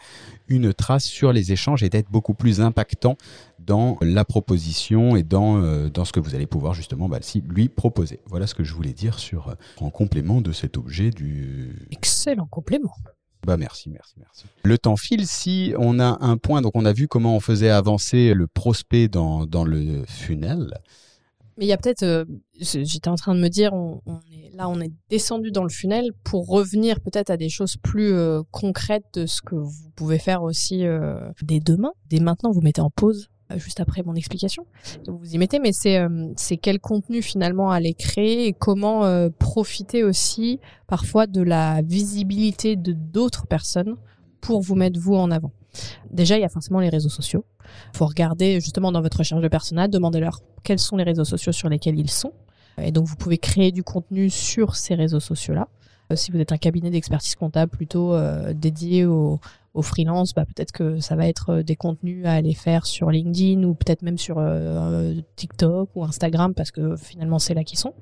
[0.48, 3.16] une trace sur les échanges et d'être beaucoup plus impactant
[3.58, 7.18] dans la proposition et dans, euh, dans ce que vous allez pouvoir justement bah,
[7.48, 8.20] lui proposer.
[8.26, 11.86] Voilà ce que je voulais dire sur, euh, en complément de cet objet du...
[11.90, 12.94] Excellent complément.
[13.46, 14.44] Bah merci, merci, merci.
[14.64, 15.26] Le temps file.
[15.26, 19.08] Si on a un point, donc on a vu comment on faisait avancer le prospect
[19.08, 20.74] dans, dans le funnel.
[21.60, 22.24] Mais il y a peut-être, euh,
[22.58, 24.00] j'étais en train de me dire, on,
[24.32, 28.14] est, là on est descendu dans le funnel pour revenir peut-être à des choses plus
[28.14, 31.92] euh, concrètes de ce que vous pouvez faire aussi euh, dès demain.
[32.08, 34.64] Dès maintenant, vous mettez en pause juste après mon explication.
[35.06, 35.98] Vous vous y mettez, mais c'est
[36.36, 42.92] c'est quel contenu finalement aller créer et comment profiter aussi parfois de la visibilité de
[42.92, 43.96] d'autres personnes
[44.40, 45.50] pour vous mettre vous en avant?
[46.10, 47.44] Déjà, il y a forcément les réseaux sociaux.
[47.94, 51.52] Il faut regarder justement dans votre recherche de persona, demandez-leur quels sont les réseaux sociaux
[51.52, 52.32] sur lesquels ils sont.
[52.78, 55.68] Et donc, vous pouvez créer du contenu sur ces réseaux sociaux-là.
[56.10, 59.40] Euh, si vous êtes un cabinet d'expertise comptable plutôt euh, dédié au,
[59.74, 63.10] au freelance, bah, peut-être que ça va être euh, des contenus à aller faire sur
[63.10, 64.42] LinkedIn ou peut-être même sur
[65.36, 67.94] TikTok ou Instagram parce que finalement c'est là qu'ils sont.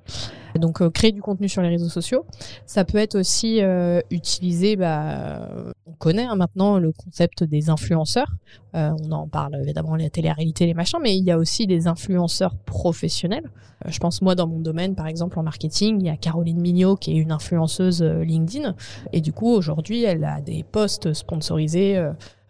[0.55, 2.25] Donc créer du contenu sur les réseaux sociaux.
[2.67, 3.61] Ça peut être aussi
[4.11, 5.49] utiliser, bah,
[5.89, 8.31] on connaît hein, maintenant le concept des influenceurs.
[8.75, 12.57] on en parle évidemment la télé-réalité, les machins, mais il y a aussi des influenceurs
[12.57, 13.51] professionnels.
[13.87, 16.97] je pense moi dans mon domaine, par exemple en marketing, il y a Caroline Mignot
[16.97, 18.75] qui est une influenceuse LinkedIn
[19.13, 21.99] et du coup aujourd'hui elle a des posts sponsorisés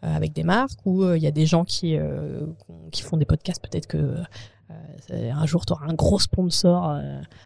[0.05, 2.43] euh, avec des marques ou euh, il y a des gens qui euh,
[2.93, 4.15] qui font des podcasts peut-être que
[5.11, 7.01] un jour, tu auras un gros sponsor.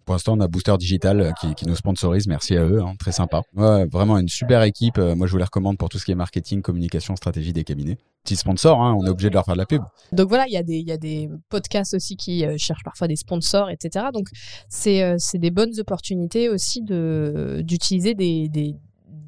[0.04, 2.26] Pour l'instant, on a Booster Digital qui, nous sponsorise.
[2.26, 2.82] Merci à eux.
[2.82, 3.42] Hein, très sympa.
[3.54, 4.98] vraiment une super équipe.
[4.98, 7.98] moi, je vous les recommande pour tout ce qui est marketing, communication, stratégie des cabinets.
[8.24, 9.82] Petit sponsor, hein, on est obligé de leur faire de la pub.
[10.12, 13.16] Donc voilà, il y, a des, y a des podcasts aussi qui cherchent parfois des
[13.16, 14.06] sponsors, etc.
[14.12, 14.28] Donc,
[14.68, 18.76] c'est des bonnes opportunités aussi d'utiliser des, des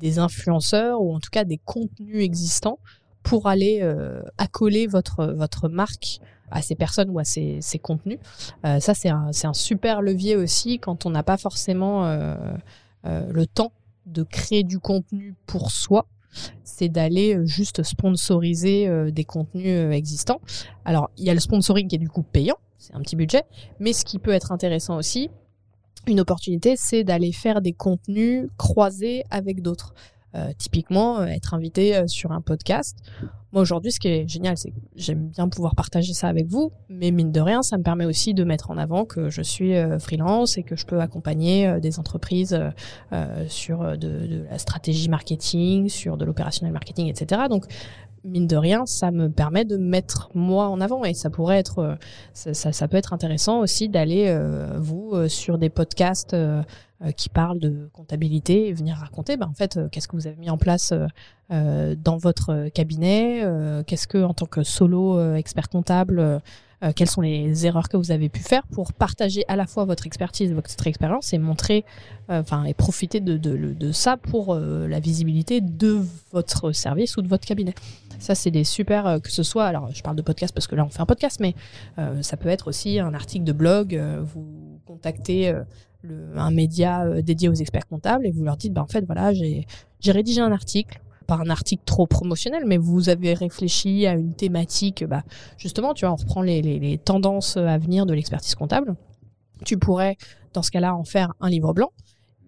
[0.04, 2.78] des influenceurs ou en tout cas des contenus existants
[3.22, 6.20] pour aller euh, accoler votre, votre marque
[6.50, 8.18] à ces personnes ou à ces, contenus.
[8.64, 12.34] Euh, ça, c'est un, super levier aussi quand on n'a pas forcément euh,
[13.04, 13.72] le temps
[14.06, 16.06] de créer du contenu pour soi.
[16.64, 20.40] C'est d'aller juste sponsoriser des contenus existants.
[20.84, 23.44] Alors, il y a le sponsoring qui est du coup payant, c'est un petit budget,
[23.78, 25.30] mais ce qui peut être intéressant aussi,
[26.06, 29.94] une opportunité, c'est d'aller faire des contenus croisés avec d'autres.
[30.34, 32.98] Euh, typiquement, euh, être invité euh, sur un podcast.
[33.54, 36.72] Moi, aujourd'hui, ce qui est génial, c'est que j'aime bien pouvoir partager ça avec vous,
[36.88, 39.74] mais mine de rien, ça me permet aussi de mettre en avant que je suis
[40.00, 42.58] freelance et que je peux accompagner des entreprises
[43.46, 47.42] sur de, de, la stratégie marketing, sur de l'opérationnel marketing, etc.
[47.48, 47.66] Donc,
[48.24, 51.04] mine de rien, ça me permet de mettre moi en avant.
[51.04, 55.58] Et ça pourrait être, euh, ça, peut être intéressant aussi d'aller euh, vous euh, sur
[55.58, 56.36] des podcasts
[57.16, 60.48] qui parlent de comptabilité et venir raconter, ben, en fait, qu'est-ce que vous avez mis
[60.48, 60.94] en place
[61.50, 63.42] dans votre cabinet,
[63.86, 66.40] qu'est-ce que en tant que solo expert comptable
[66.84, 69.84] euh, quelles sont les erreurs que vous avez pu faire pour partager à la fois
[69.84, 71.84] votre expertise, votre expérience et montrer,
[72.30, 76.00] euh, enfin, et profiter de, ça pour euh, la visibilité de
[76.32, 77.74] votre service ou de votre cabinet.
[78.18, 80.84] Ça, c'est des super, que ce soit, alors je parle de podcast parce que là
[80.84, 81.54] on fait un podcast, mais
[82.22, 85.52] ça peut être aussi un article de blog, vous contactez
[86.36, 89.66] un média dédié aux experts comptables et vous leur dites, ben, en fait, voilà, j'ai
[90.12, 95.04] rédigé un article pas un article trop promotionnel, mais vous avez réfléchi à une thématique,
[95.04, 95.22] bah,
[95.56, 98.94] justement, tu vois, on reprend les, tendances à venir de l'expertise comptable.
[99.64, 100.16] Tu pourrais,
[100.52, 101.90] dans ce cas-là, en faire un livre blanc.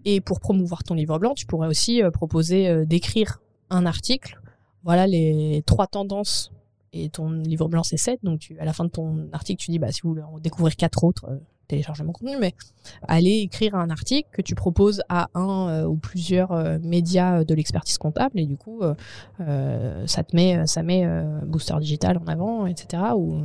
[0.05, 4.41] Et pour promouvoir ton livre blanc, tu pourrais aussi euh, proposer euh, d'écrire un article.
[4.85, 6.53] Voilà les trois tendances.
[6.93, 8.21] Et ton livre blanc, c'est sept.
[8.23, 10.39] Donc, tu, à la fin de ton article, tu dis, bah, si vous voulez en
[10.39, 12.55] découvrir quatre autres, euh, télécharger mon contenu, mais
[13.09, 17.55] aller écrire un article que tu proposes à un euh, ou plusieurs euh, médias de
[17.55, 18.81] l'expertise comptable et du coup
[19.41, 21.07] euh, ça te met ça met
[21.45, 23.03] Booster Digital en avant, etc.
[23.17, 23.43] Ou,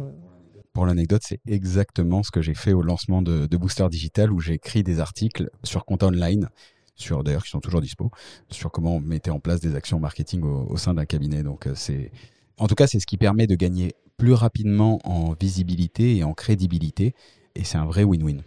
[0.74, 4.53] pour l'anecdote, c'est exactement ce que j'ai fait au lancement de, Booster Digital où j'ai
[4.53, 6.47] écrit des articles sur compte online
[6.95, 8.11] sur d'ailleurs qui sont toujours dispo
[8.49, 11.43] sur comment on mettait en place des actions marketing au, au sein d'un cabinet.
[11.43, 12.11] Donc c'est
[12.57, 16.34] en tout cas c'est ce qui permet de gagner plus rapidement en visibilité et en
[16.34, 17.15] crédibilité
[17.56, 18.41] et c'est un vrai win-win.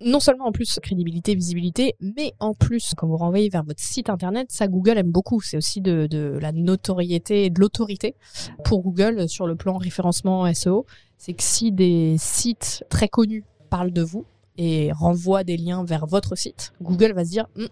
[0.00, 4.10] Non seulement en plus crédibilité, visibilité, mais en plus quand vous renvoyez vers votre site
[4.10, 5.40] internet, ça Google aime beaucoup.
[5.40, 8.16] C'est aussi de, la notoriété et de l'autorité
[8.64, 10.84] pour Google sur le plan référencement SEO.
[11.16, 14.26] C'est que si des sites très connus parlent de vous
[14.58, 17.68] et renvoient des liens vers votre site, Google va se dire hum,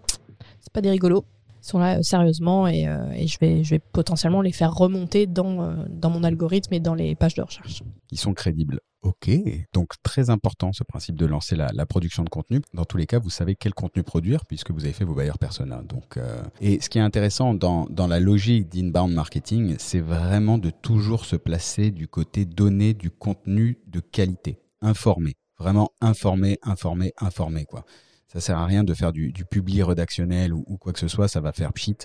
[0.61, 1.24] c'est pas des rigolos,
[1.62, 4.74] ils sont là euh, sérieusement et, euh, et, je, vais, je vais potentiellement les faire
[4.74, 7.83] remonter dans, euh, dans mon algorithme et dans les pages de recherche.
[8.11, 8.80] Ils sont crédibles.
[9.03, 9.30] Ok,
[9.72, 12.61] donc très important ce principe de lancer la, production de contenu.
[12.72, 15.40] Dans tous les cas, vous savez quel contenu produire puisque vous avez fait vos bailleurs
[15.40, 15.82] persona.
[15.82, 16.40] Donc, euh...
[16.61, 21.34] et ce qui est intéressant dans, la logique d'inbound marketing, c'est vraiment de toujours se
[21.34, 27.84] placer du côté donner du contenu de qualité, informé, vraiment informé, informé, informé quoi.
[28.28, 31.26] Ça sert à rien de faire du, publi rédactionnel ou, ou quoi que ce soit,
[31.26, 31.96] ça va faire pchit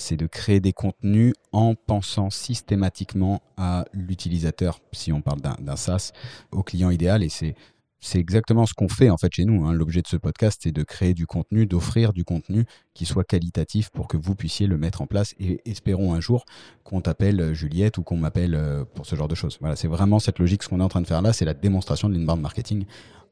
[0.00, 6.12] c'est de créer des contenus en pensant systématiquement à l'utilisateur, si on parle d'un SaaS,
[6.50, 7.22] au client idéal.
[7.22, 7.54] Et c'est
[8.00, 9.66] c'est exactement ce qu'on fait en fait chez nous.
[9.66, 9.74] Hein.
[9.74, 13.90] L'objet de ce podcast, c'est de créer du contenu, d'offrir du contenu qui soit qualitatif
[13.90, 15.34] pour que vous puissiez le mettre en place.
[15.38, 16.46] Et espérons un jour
[16.82, 19.58] qu'on t'appelle Juliette ou qu'on m'appelle euh, pour ce genre de choses.
[19.60, 20.62] Voilà, c'est vraiment cette logique.
[20.62, 22.86] Ce qu'on est en train de faire là, c'est la démonstration de l'inbound marketing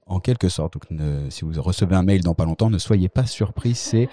[0.08, 0.74] en quelque sorte.
[0.74, 4.08] Donc, ne, si vous recevez un mail dans pas longtemps, ne soyez pas surpris, c'est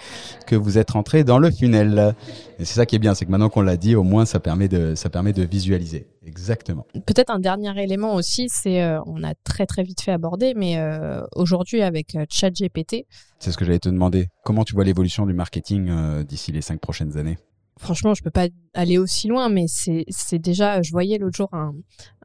[0.46, 2.16] que vous êtes rentré dans le funnel.
[2.60, 4.40] Et c'est ça qui est bien, c'est que maintenant qu'on l'a dit, au moins ça
[4.40, 6.08] permet de, ça permet de visualiser.
[6.26, 6.86] Exactement.
[7.06, 10.78] Peut-être un dernier élément aussi, c'est, euh, on a très très vite fait aborder, mais
[10.78, 13.06] euh, aujourd'hui avec euh, ChatGPT.
[13.40, 14.28] C'est ce que j'allais te demander.
[14.44, 17.38] Comment tu vois l'évolution du marketing euh, d'ici les cinq prochaines années?
[17.80, 20.82] Franchement, je peux pas aller aussi loin, mais c'est déjà.
[20.82, 21.74] Je voyais l'autre jour un,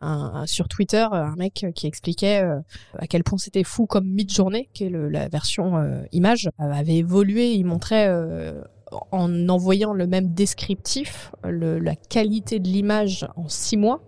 [0.01, 2.61] un, sur Twitter un mec qui expliquait euh,
[2.99, 6.71] à quel point c'était fou comme mid-journée, qui est le, la version euh, image, euh,
[6.71, 7.53] avait évolué.
[7.53, 8.09] Il montrait
[9.13, 14.03] en envoyant le même descriptif le, la qualité de l'image en six mois.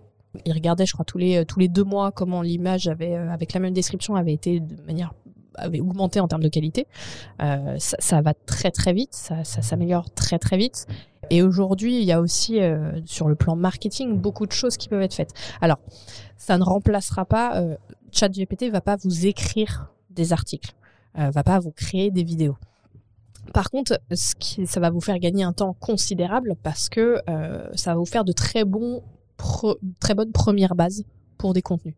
[0.45, 3.59] Il regardait, je crois, tous les tous les deux mois comment l'image avait avec la
[3.59, 5.13] même description avait été de manière
[5.55, 6.87] avait augmenté en termes de qualité.
[7.41, 10.87] Euh, ça, ça, va très très vite, ça, ça s'améliore très très vite.
[11.33, 14.87] Et aujourd'hui, il y a aussi euh, sur le plan marketing beaucoup de choses qui
[14.87, 15.33] peuvent être faites.
[15.61, 15.79] Alors,
[16.37, 17.57] ça ne remplacera pas.
[17.57, 17.75] Euh,
[18.11, 20.73] ChatGPT va pas vous écrire des articles,
[21.17, 22.55] euh, va pas vous créer des vidéos.
[23.51, 27.97] Par contre, ça va vous faire gagner un temps considérable parce que euh, ça va
[27.97, 29.01] vous faire de très bons,
[29.99, 31.03] très bonnes premières bases
[31.37, 31.95] pour des contenus.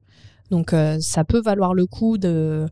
[0.49, 2.67] Donc, euh, ça peut valoir le coup de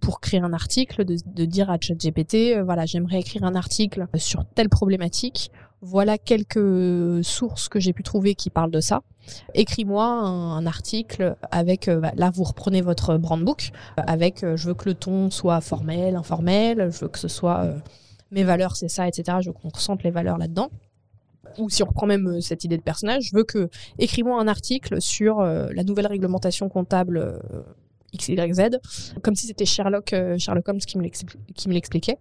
[0.00, 4.68] pour créer un article, de, dire à ChatGPT, voilà, j'aimerais écrire un article sur telle
[4.68, 5.50] problématique
[5.82, 9.02] voilà quelques sources que j'ai pu trouver qui parlent de ça.
[9.54, 14.74] Écris-moi un, article avec, euh, là vous reprenez votre brand book, avec euh, je veux
[14.74, 17.78] que le ton soit formel, informel, je veux que ce soit euh,
[18.30, 19.38] mes valeurs c'est ça, etc.
[19.40, 20.70] Je veux qu'on ressente les valeurs là-dedans.
[21.58, 23.68] Ou si on reprend même euh, cette idée de personnage, je veux que
[23.98, 27.62] écris-moi un article sur euh, la nouvelle réglementation comptable euh,
[28.16, 28.78] XYZ,
[29.22, 32.18] comme si c'était Sherlock, Sherlock Holmes qui me l'expliquait.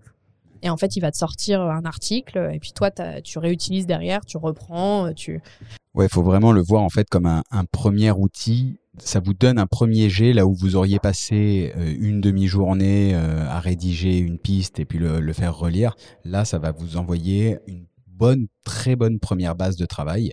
[0.63, 2.91] Et en fait, il va te sortir un article, et puis toi,
[3.23, 5.41] tu réutilises derrière, tu reprends, tu.
[5.93, 8.77] Ouais, il faut vraiment le voir en fait comme un, un, premier outil.
[8.97, 13.45] Ça vous donne un premier jet là où vous auriez passé euh, une demi-journée euh,
[13.49, 15.95] à rédiger une piste et puis le, le, faire relire.
[16.23, 20.31] Là, ça va vous envoyer une bonne, très bonne première base de travail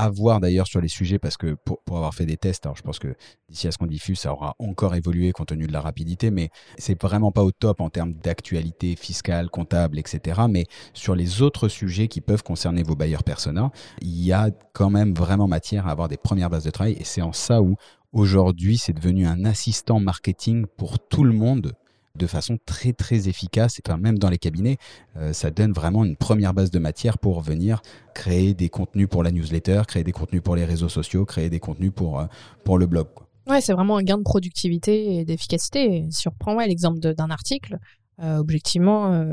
[0.00, 2.74] à voir d'ailleurs sur les sujets parce que pour, pour avoir fait des tests, alors
[2.74, 3.14] je pense que
[3.50, 6.48] d'ici à ce qu'on diffuse, ça aura encore évolué compte tenu de la rapidité, mais
[6.78, 10.42] c'est vraiment pas au top en termes d'actualité fiscale, comptable, etc.
[10.48, 13.70] Mais sur les autres sujets qui peuvent concerner vos bailleurs persona,
[14.00, 17.04] il y a quand même vraiment matière à avoir des premières bases de travail et
[17.04, 17.76] c'est en ça où
[18.12, 21.74] aujourd'hui c'est devenu un assistant marketing pour tout le monde
[22.16, 23.80] de façon très très efficace.
[23.86, 24.78] Enfin, même dans les cabinets,
[25.16, 27.82] euh, ça donne vraiment une première base de matière pour venir
[28.14, 31.60] créer des contenus pour la newsletter, créer des contenus pour les réseaux sociaux, créer des
[31.60, 32.26] contenus pour, euh,
[32.64, 33.08] pour le blog.
[33.14, 33.28] Quoi.
[33.48, 36.04] Ouais, c'est vraiment un gain de productivité et d'efficacité.
[36.10, 37.78] Si on reprend ouais, l'exemple d'un article,
[38.20, 39.24] euh, objectivement,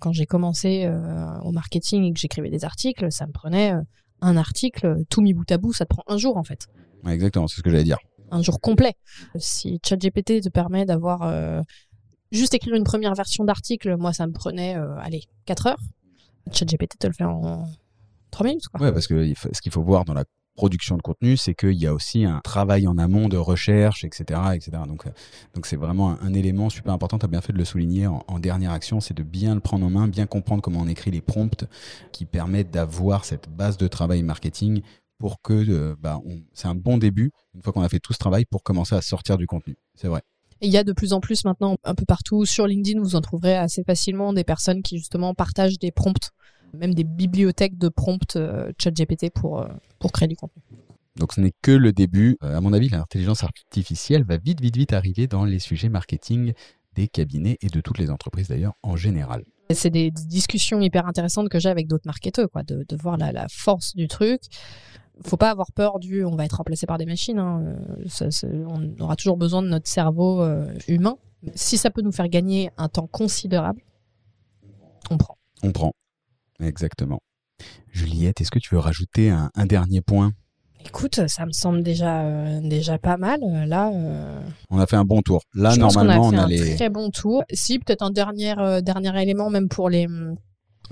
[0.00, 0.90] quand j'ai commencé
[1.44, 3.72] au marketing et que j'écrivais des articles, ça me prenait
[4.20, 6.66] un article, tout mis bout à bout, ça te prend un jour en fait.
[7.04, 7.98] Ouais, exactement, c'est ce que j'allais dire.
[8.30, 8.94] Un jour complet.
[9.36, 11.22] Si ChatGPT te permet d'avoir
[12.32, 15.80] juste écrire une première version d'article, moi, ça me prenait, euh, allez, 4 heures.
[16.50, 17.68] ChatGPT te le fait en
[18.30, 18.66] 3 minutes.
[18.68, 18.86] Quoi.
[18.86, 20.24] Ouais, parce que ce qu'il faut voir dans la
[20.54, 24.40] production de contenu, c'est qu'il y a aussi un travail en amont de recherche, etc.,
[24.54, 24.72] etc.
[24.86, 25.04] Donc,
[25.54, 27.18] donc c'est vraiment un, élément super important.
[27.18, 29.60] Tu as bien fait de le souligner en, en dernière action, c'est de bien le
[29.60, 31.64] prendre en main, bien comprendre comment on écrit les prompts
[32.12, 34.82] qui permettent d'avoir cette base de travail marketing
[35.22, 36.20] pour que euh, bah,
[36.52, 39.00] c'est un bon début une fois qu'on a fait tout ce travail pour commencer à
[39.00, 39.76] sortir du contenu.
[39.94, 40.20] C'est vrai.
[40.62, 43.16] Et il y a de plus en plus maintenant un peu partout sur LinkedIn, vous
[43.16, 46.30] en trouverez assez facilement des personnes qui justement partagent des prompts,
[46.72, 49.66] même des bibliothèques de prompts euh, ChatGPT pour, euh,
[49.98, 50.62] pour créer du contenu.
[51.16, 52.38] Donc ce n'est que le début.
[52.44, 56.52] Euh, à mon avis, l'intelligence artificielle va vite, vite, vite arriver dans les sujets marketing
[56.94, 59.44] des cabinets et de toutes les entreprises d'ailleurs en général.
[59.70, 63.32] C'est des discussions hyper intéressantes que j'ai avec d'autres marketeurs, quoi, de, de voir la,
[63.32, 64.42] la force du truc
[65.24, 67.38] faut pas avoir peur du on va être remplacé par des machines.
[67.38, 67.76] Hein.
[68.06, 68.26] Ça,
[68.66, 71.16] on aura toujours besoin de notre cerveau euh, humain.
[71.54, 73.82] Si ça peut nous faire gagner un temps considérable,
[75.10, 75.36] on prend.
[75.62, 75.92] On prend.
[76.60, 77.20] Exactement.
[77.90, 80.32] Juliette, est-ce que tu veux rajouter un, un dernier point?
[80.84, 83.40] Écoute, ça me semble déjà euh, déjà pas mal.
[83.44, 84.40] Euh, Là, euh,
[84.70, 85.42] On a fait un bon tour.
[85.54, 86.74] Là, je pense qu'on normalement, a fait on a un les.
[86.74, 87.44] très bon tour.
[87.52, 90.08] Si peut-être un dernier euh, dernier élément, même pour les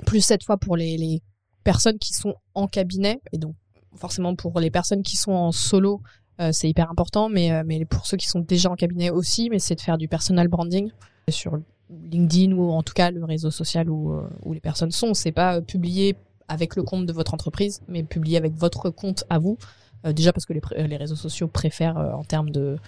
[0.06, 1.22] plus cette fois pour les, les
[1.64, 3.54] personnes qui sont en cabinet et donc
[3.96, 6.00] forcément pour les personnes qui sont en solo,
[6.40, 7.28] euh, c'est hyper important.
[7.28, 10.08] Mais euh, mais pour ceux qui sont déjà en cabinet aussi, c'est de faire du
[10.08, 10.90] personal branding
[11.28, 11.58] sur
[11.90, 15.14] LinkedIn ou en tout cas le réseau social où, euh, les personnes sont.
[15.14, 16.16] C'est pas publier
[16.48, 19.56] avec le compte de votre entreprise, mais publier avec votre compte à vous.
[20.02, 22.78] Déjà parce que les, réseaux sociaux préfèrent en termes de,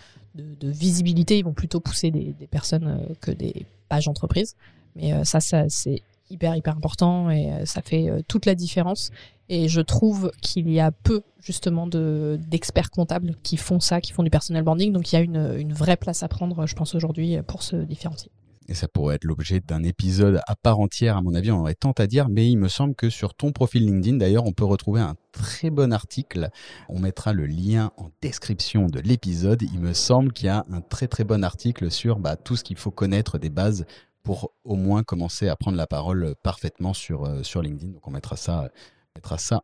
[0.62, 4.56] visibilité, ils vont plutôt pousser des, personnes que des pages entreprises.
[4.96, 6.02] Mais ça, ça c'est
[6.32, 9.10] hyper hyper important et euh, ça fait euh, toute la différence.
[9.48, 14.12] Et je trouve qu'il y a peu justement de d'experts comptables qui font ça, qui
[14.12, 14.92] font du personal branding.
[14.92, 17.76] Donc il y a une, une vraie place à prendre, je pense aujourd'hui, pour se
[17.76, 18.30] différencier.
[18.68, 21.74] Et ça pourrait être l'objet d'un épisode à part entière, à mon avis, on aurait
[21.74, 24.64] tant à dire, mais il me semble que sur ton profil LinkedIn, d'ailleurs, on peut
[24.64, 26.48] retrouver un très bon article.
[26.88, 29.62] On mettra le lien en description de l'épisode.
[29.62, 32.64] Il me semble qu'il y a un très très bon article sur bah, tout ce
[32.64, 33.84] qu'il faut connaître des bases
[34.22, 37.92] pour au moins commencer à prendre la parole parfaitement sur, euh, sur LinkedIn.
[37.92, 38.70] Donc on mettra ça,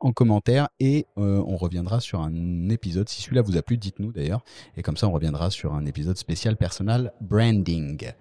[0.00, 3.08] en commentaire et euh, on reviendra sur un épisode.
[3.08, 4.44] Si celui-là vous a plu, dites-nous d'ailleurs.
[4.76, 8.12] Et comme ça, on reviendra sur un épisode spécial personal branding.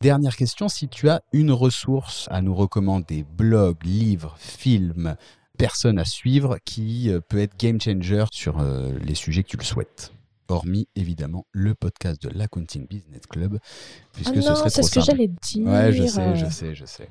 [0.00, 5.16] Dernière question, si tu as une ressource à nous recommander, blog, livre, film,
[5.58, 9.56] personne à suivre qui euh, peut être game changer sur euh, les sujets que tu
[9.56, 10.12] le souhaites.
[10.48, 13.58] Hormis évidemment le podcast de l'Accounting Business Club,
[14.12, 15.66] puisque Ah ce non, serait c'est trop ce que j'allais dire.
[15.66, 17.08] Ouais, je sais, je sais, je sais.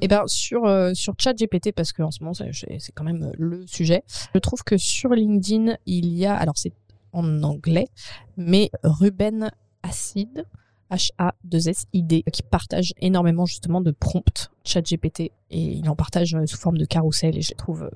[0.00, 3.32] Eh ben sur euh, sur ChatGPT parce que en ce moment c'est quand même euh,
[3.38, 4.04] le sujet.
[4.34, 6.72] Je trouve que sur LinkedIn il y a alors c'est
[7.12, 7.88] en anglais
[8.36, 9.50] mais Ruben
[9.82, 10.44] Acid
[10.90, 15.88] H A 2 S I D qui partage énormément justement de prompts ChatGPT et il
[15.88, 17.90] en partage euh, sous forme de carrousel et je les trouve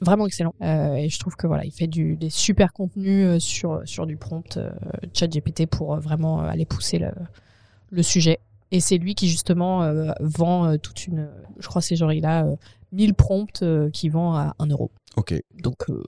[0.00, 3.38] vraiment excellent Euh, et je trouve que voilà il fait du des super contenus euh,
[3.38, 4.70] sur sur du prompt euh,
[5.14, 7.10] ChatGPT pour euh, vraiment aller pousser le
[7.90, 8.38] le sujet
[8.70, 11.28] et c'est lui qui justement euh, vend toute une.
[11.58, 12.56] Je crois c'est genre il a euh,
[12.92, 14.90] 1000 prompts qui vend à 1 euro.
[15.16, 16.02] Ok, Donc euh,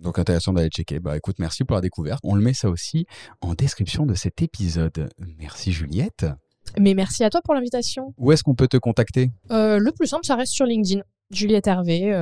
[0.00, 0.98] donc intéressant d'aller checker.
[1.00, 2.20] Bah écoute, merci pour la découverte.
[2.24, 3.06] On le met ça aussi
[3.40, 5.08] en description de cet épisode.
[5.38, 6.26] Merci Juliette.
[6.78, 8.12] mais merci à toi pour l'invitation.
[8.18, 9.30] Où est-ce qu'on peut te contacter?
[9.50, 11.02] Le plus simple, ça reste sur LinkedIn.
[11.30, 12.12] Juliette Hervé,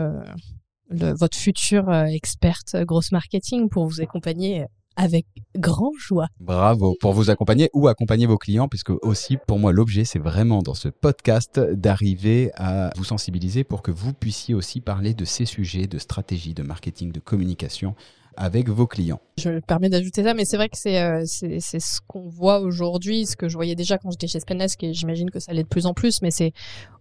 [0.88, 4.66] le- votre future euh, experte euh, grosse marketing pour vous accompagner euh,
[4.98, 5.26] avec
[5.58, 6.28] grand joie.
[6.40, 10.62] Bravo pour vous accompagner ou accompagner vos clients, puisque aussi pour moi l'objet c'est vraiment
[10.62, 15.44] dans ce podcast d'arriver à vous sensibiliser pour que vous puissiez aussi parler de ces
[15.44, 17.94] sujets de stratégie, de marketing, de communication
[18.38, 19.20] avec vos clients.
[19.38, 23.24] Je me permets d'ajouter ça, mais c'est vrai que c'est euh, ce qu'on voit aujourd'hui,
[23.26, 25.68] ce que je voyais déjà quand j'étais chez Spendesk, et j'imagine que ça l'est de
[25.68, 26.52] plus en plus, mais c'est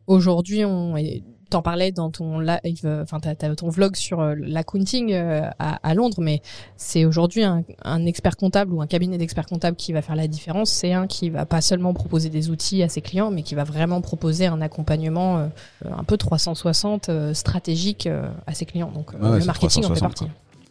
[0.07, 1.23] aujourd'hui, on et
[1.55, 5.79] t'en parlais dans ton live, euh, enfin t'as ton vlog sur euh, l'accounting euh, à,
[5.87, 6.41] à Londres, mais
[6.75, 10.27] c'est aujourd'hui un, un expert comptable ou un cabinet d'experts comptables qui va faire la
[10.27, 10.69] différence.
[10.69, 13.63] C'est un qui va pas seulement proposer des outils à ses clients, mais qui va
[13.63, 15.49] vraiment proposer un accompagnement
[15.85, 18.09] un peu 360 euh, stratégique
[18.47, 18.91] à ses clients.
[18.93, 20.25] Donc Ouais, le marketing en fait 360, partie.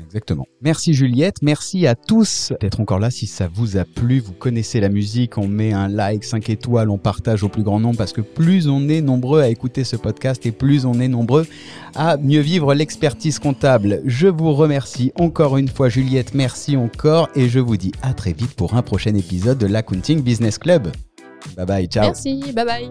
[0.05, 0.47] Exactement.
[0.61, 4.81] Merci Juliette, merci à tous d'être encore là si ça vous a plu, vous connaissez
[4.81, 8.13] la musique, on met un like, 5 étoiles, on partage au plus grand nombre parce
[8.13, 11.47] que plus on est nombreux à écouter ce podcast et plus on est nombreux
[11.95, 14.03] à mieux vivre l'expertise comptable.
[14.05, 18.33] Je vous remercie encore une fois Juliette, merci encore et je vous dis à très
[18.33, 20.93] vite pour un prochain épisode de l'Accounting Business Club.
[21.57, 22.05] Bye bye, ciao.
[22.05, 22.91] Merci, bye bye.